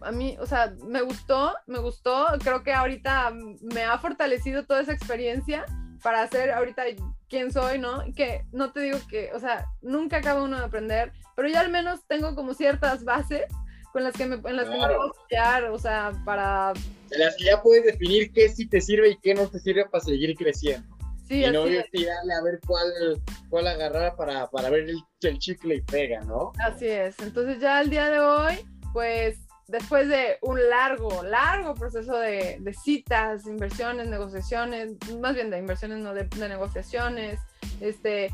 [0.00, 4.82] a mí, o sea, me gustó, me gustó, creo que ahorita me ha fortalecido toda
[4.82, 5.64] esa experiencia
[6.02, 6.84] para ser ahorita
[7.28, 8.04] quién soy, ¿no?
[8.14, 11.70] Que no te digo que, o sea, nunca acaba uno de aprender, pero ya al
[11.70, 13.44] menos tengo como ciertas bases
[13.92, 16.72] con las que me, en las que me puedo apoyar, o sea, para...
[17.10, 19.86] En las que ya puedes definir qué sí te sirve y qué no te sirve
[19.86, 20.96] para seguir creciendo.
[21.26, 25.76] Sí, y no tirarle a ver cuál, cuál agarrar para, para ver el, el chicle
[25.76, 26.52] y pega, ¿no?
[26.58, 27.18] Así es.
[27.20, 29.38] Entonces ya al día de hoy, pues
[29.68, 36.14] después de un largo, largo proceso de, citas, inversiones, negociaciones, más bien de inversiones, no
[36.14, 37.38] de, negociaciones,
[37.80, 38.30] este,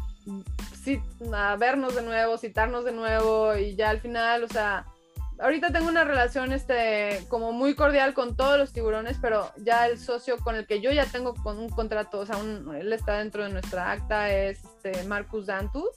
[1.32, 4.86] a vernos de nuevo, citarnos de nuevo y ya al final, o sea,
[5.40, 9.98] ahorita tengo una relación este, como muy cordial con todos los tiburones, pero ya el
[9.98, 13.42] socio con el que yo ya tengo con un contrato, o sea, él está dentro
[13.42, 15.90] de nuestra acta, es este, Marcus Dantus.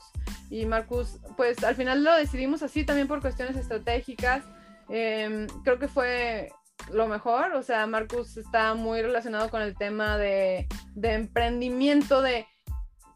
[0.50, 4.46] Y Marcus, pues al final lo decidimos así también por cuestiones estratégicas
[4.90, 6.50] Em, creo que fue
[6.92, 12.48] lo mejor, o sea, Marcus está muy relacionado con el tema de, de emprendimiento, de,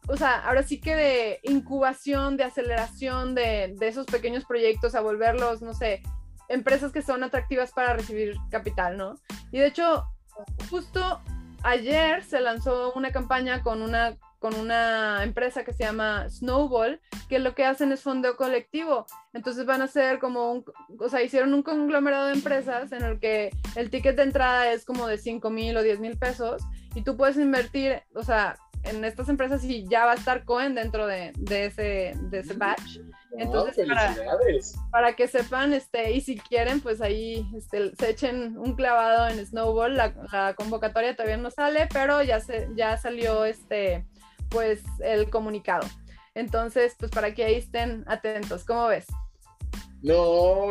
[0.08, 5.00] o sea, ahora sí que de incubación, de aceleración de, de, esos pequeños proyectos a
[5.00, 6.02] volverlos, no sé,
[6.48, 9.14] empresas que son atractivas para recibir capital, ¿no?
[9.52, 10.04] Y de hecho,
[10.70, 11.22] justo
[11.62, 17.38] ayer se lanzó una campaña con una, con una empresa que se llama Snowball, que
[17.38, 19.06] lo que hacen es fondeo colectivo.
[19.32, 20.64] Entonces van a ser como un,
[20.98, 24.84] o sea, hicieron un conglomerado de empresas en el que el ticket de entrada es
[24.84, 26.60] como de 5 mil o 10 mil pesos
[26.96, 30.74] y tú puedes invertir, o sea, en estas empresas y ya va a estar Cohen
[30.74, 32.98] dentro de, de ese, de ese batch.
[33.38, 33.86] Entonces,
[34.90, 39.46] para, que sepan, este, y si quieren, pues ahí este, se echen un clavado en
[39.46, 39.96] Snowball.
[39.96, 44.04] La, convocatoria todavía no sale, pero ya, se, ya salió este,
[44.52, 45.88] pues, el comunicado.
[46.34, 48.64] Entonces, pues para que ahí estén atentos.
[48.64, 49.06] ¿Cómo ves?
[50.02, 50.68] No.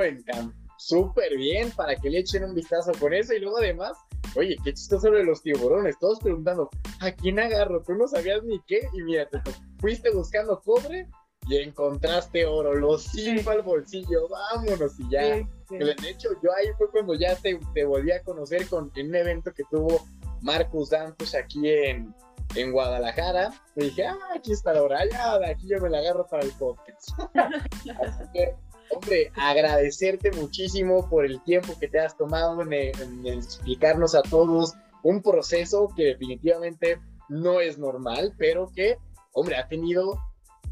[0.77, 3.33] Súper bien, para que le echen un vistazo con eso.
[3.33, 3.97] Y luego además,
[4.35, 5.99] oye, qué chistoso sobre los tiburones.
[5.99, 6.69] Todos preguntando,
[7.01, 7.83] ¿a quién agarro?
[7.83, 8.87] Tú no sabías ni qué.
[8.93, 9.39] Y mira, te
[9.79, 11.07] fuiste buscando cobre
[11.47, 15.21] y encontraste oro, los cinco al bolsillo, vámonos y ya.
[15.69, 19.15] De hecho, yo ahí fue cuando ya te, te volví a conocer con, en un
[19.15, 20.05] evento que tuvo
[20.41, 22.13] Marcus Dantos aquí en,
[22.55, 23.53] en Guadalajara.
[23.75, 26.43] Y dije, ah, aquí está la hora, ya, de aquí yo me la agarro para
[26.43, 27.09] el podcast.
[27.35, 28.55] Así que,
[28.91, 34.73] hombre, agradecerte muchísimo por el tiempo que te has tomado en, en explicarnos a todos
[35.03, 36.99] un proceso que definitivamente
[37.29, 38.97] no es normal, pero que,
[39.33, 40.19] hombre, ha tenido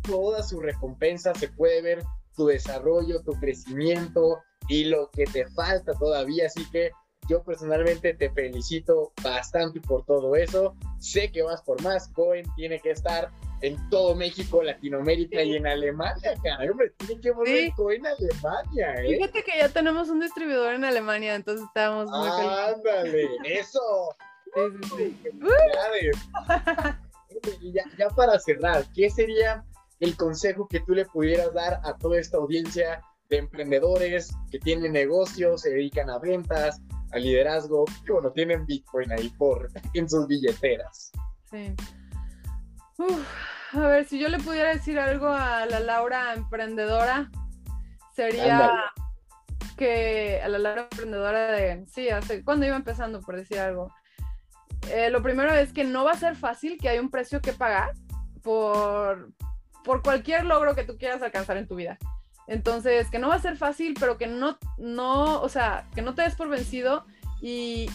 [0.03, 2.03] toda su recompensa, se puede ver
[2.35, 6.47] tu desarrollo, tu crecimiento y lo que te falta todavía.
[6.47, 6.91] Así que
[7.29, 10.75] yo personalmente te felicito bastante por todo eso.
[10.99, 12.07] Sé que vas por más.
[12.09, 13.29] Cohen tiene que estar
[13.61, 18.93] en todo México, Latinoamérica y en Alemania, caray, hombre, tiene que volver Cohen a Alemania,
[19.03, 19.17] ¿eh?
[19.17, 24.15] Fíjate que ya tenemos un distribuidor en Alemania, entonces estamos muy Ándale, eso.
[24.95, 25.31] Sí, sí,
[27.61, 27.71] sí.
[27.73, 29.65] ya, ya para cerrar, ¿qué sería
[29.99, 34.93] el consejo que tú le pudieras dar a toda esta audiencia de emprendedores que tienen
[34.93, 40.27] negocios, se dedican a ventas, a liderazgo, que bueno, tienen Bitcoin ahí por en sus
[40.27, 41.11] billeteras.
[41.49, 41.75] Sí.
[43.73, 47.29] a ver, si yo le pudiera decir algo a la Laura emprendedora,
[48.15, 48.71] sería
[49.77, 53.91] que a la Laura emprendedora de, sí, hace, cuando iba empezando, por decir algo,
[54.91, 57.53] eh, lo primero es que no va a ser fácil, que hay un precio que
[57.53, 57.93] pagar
[58.41, 59.31] por,
[59.83, 61.97] por cualquier logro que tú quieras alcanzar en tu vida.
[62.49, 66.15] Entonces, que no va a ser fácil, pero que no, no, o sea, que no
[66.15, 67.05] te des por vencido
[67.41, 67.87] y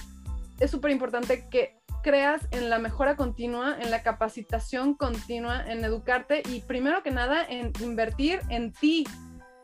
[0.61, 6.43] es súper importante que creas en la mejora continua, en la capacitación continua, en educarte
[6.49, 9.05] y primero que nada en invertir en ti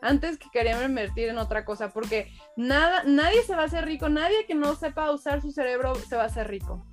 [0.01, 4.09] antes que querer invertir en otra cosa, porque nada, nadie se va a hacer rico,
[4.09, 6.85] nadie que no sepa usar su cerebro se va a hacer rico.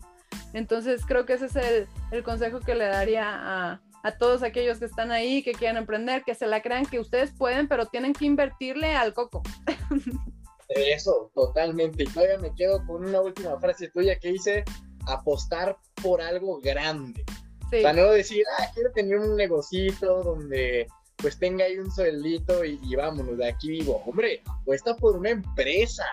[0.52, 4.78] Entonces creo que ese es el, el consejo que le daría a, a todos aquellos
[4.78, 8.14] que están ahí, que quieran emprender, que se la crean que ustedes pueden, pero tienen
[8.14, 9.42] que invertirle al coco.
[10.68, 12.04] Eso, totalmente.
[12.04, 14.64] Y todavía me quedo con una última frase tuya que dice
[15.06, 17.24] apostar por algo grande.
[17.70, 20.86] Para no decir, ah, quiero tener un negocito donde
[21.16, 24.02] pues tenga ahí un sueldito y, vámonos, de aquí vivo.
[24.06, 26.04] Hombre, apuesta por una empresa,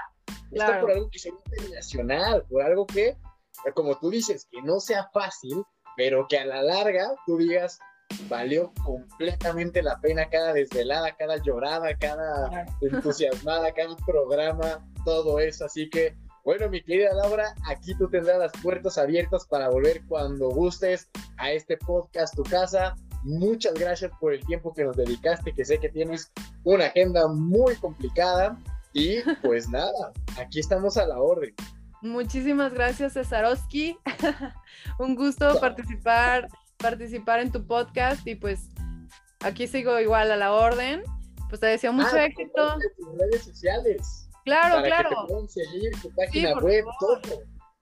[0.47, 3.15] apuesta por algo que sea internacional, por algo que,
[3.73, 5.63] como tú dices, que no sea fácil,
[5.95, 7.79] pero que a la larga tú digas,
[8.29, 15.65] valió completamente la pena cada desvelada, cada llorada, cada entusiasmada, cada programa, todo eso.
[15.65, 20.49] Así que, bueno, mi querida Laura, aquí tú tendrás las puertas abiertas para volver cuando
[20.49, 22.95] gustes a este podcast, tu casa.
[23.23, 26.31] Muchas gracias por el tiempo que nos dedicaste, que sé que tienes
[26.63, 28.57] una agenda muy complicada.
[28.93, 31.53] Y pues nada, aquí estamos a la orden.
[32.05, 33.97] Muchísimas gracias, Cesarowski.
[34.99, 36.47] Un gusto participar,
[36.77, 38.69] participar en tu podcast y pues
[39.39, 41.01] aquí sigo igual a la orden.
[41.49, 42.77] Pues te deseo mucho ah, éxito.
[42.97, 44.29] Tus redes sociales.
[44.43, 45.09] Claro, claro.
[45.27, 47.21] tu página web, todo.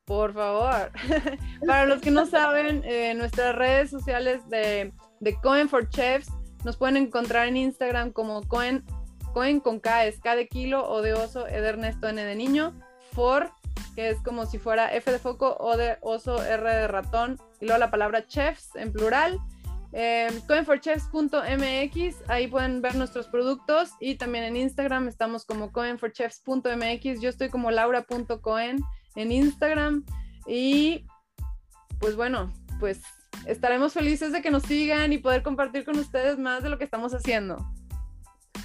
[0.05, 0.91] Por favor.
[1.67, 6.29] Para los que no saben, eh, nuestras redes sociales de, de Coin for Chefs
[6.63, 8.85] nos pueden encontrar en Instagram como Coin,
[9.33, 12.35] Coin con K, es K de kilo o de oso, E de Ernesto, N de
[12.35, 12.73] niño,
[13.11, 13.51] for
[13.95, 17.65] que es como si fuera F de foco, O de oso, R de ratón, y
[17.65, 19.39] luego la palabra chefs en plural.
[19.95, 20.27] Eh,
[22.27, 27.69] ahí pueden ver nuestros productos y también en Instagram estamos como coinforchefs.mx, yo estoy como
[27.69, 28.79] laura.coen
[29.15, 30.03] en Instagram
[30.47, 31.05] y
[31.99, 33.01] pues bueno, pues
[33.45, 36.85] estaremos felices de que nos sigan y poder compartir con ustedes más de lo que
[36.85, 37.57] estamos haciendo.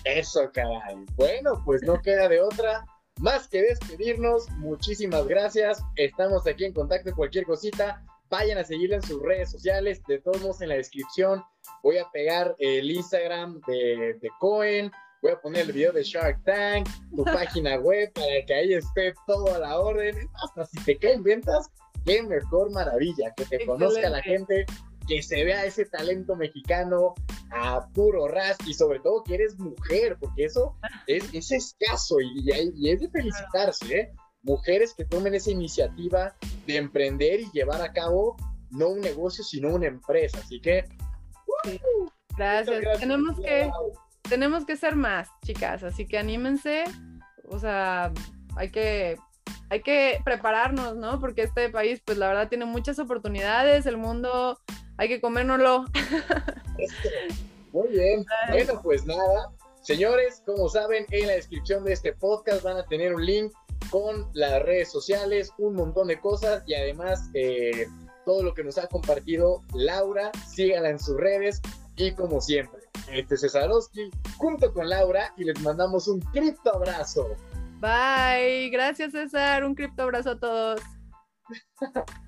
[0.04, 0.96] Eso, caray.
[1.16, 2.86] Bueno, pues no queda de otra
[3.20, 5.82] más que despedirnos, muchísimas gracias.
[5.96, 7.14] Estamos aquí en contacto.
[7.14, 10.00] Cualquier cosita, vayan a seguirle en sus redes sociales.
[10.06, 11.42] De todos modos, en la descripción
[11.82, 14.90] voy a pegar el Instagram de, de Cohen,
[15.22, 19.14] voy a poner el video de Shark Tank, tu página web, para que ahí esté
[19.26, 20.28] todo a la orden.
[20.42, 21.70] Hasta si te caen ventas,
[22.04, 24.64] qué mejor maravilla, que te conozca la gente,
[25.08, 27.14] que se vea ese talento mexicano
[27.50, 32.50] a puro ras y sobre todo que eres mujer, porque eso es, es escaso y,
[32.76, 34.12] y, es de felicitarse, ¿eh?
[34.42, 36.36] Mujeres que tomen esa iniciativa
[36.66, 38.36] de emprender y llevar a cabo
[38.70, 40.38] no un negocio, sino una empresa.
[40.38, 40.84] Así que...
[42.36, 43.00] Gracias.
[43.00, 43.70] Tenemos que,
[44.28, 46.84] tenemos que ser más, chicas, así que anímense.
[47.48, 48.12] O sea,
[48.56, 49.16] hay que
[49.70, 51.20] hay que prepararnos, ¿no?
[51.20, 54.58] Porque este país, pues la verdad, tiene muchas oportunidades, el mundo
[54.96, 55.84] hay que comérnoslo.
[57.72, 58.26] Muy bien.
[58.50, 59.52] Bueno, pues nada.
[59.82, 63.52] Señores, como saben, en la descripción de este podcast van a tener un link
[63.90, 67.86] con las redes sociales, un montón de cosas y además eh,
[68.26, 70.30] todo lo que nos ha compartido Laura.
[70.46, 71.62] Síganla en sus redes
[71.96, 72.80] y como siempre,
[73.10, 77.28] este es Cesarowski junto con Laura y les mandamos un cripto abrazo.
[77.80, 78.70] Bye.
[78.70, 79.64] Gracias, César.
[79.64, 80.80] Un cripto abrazo a todos.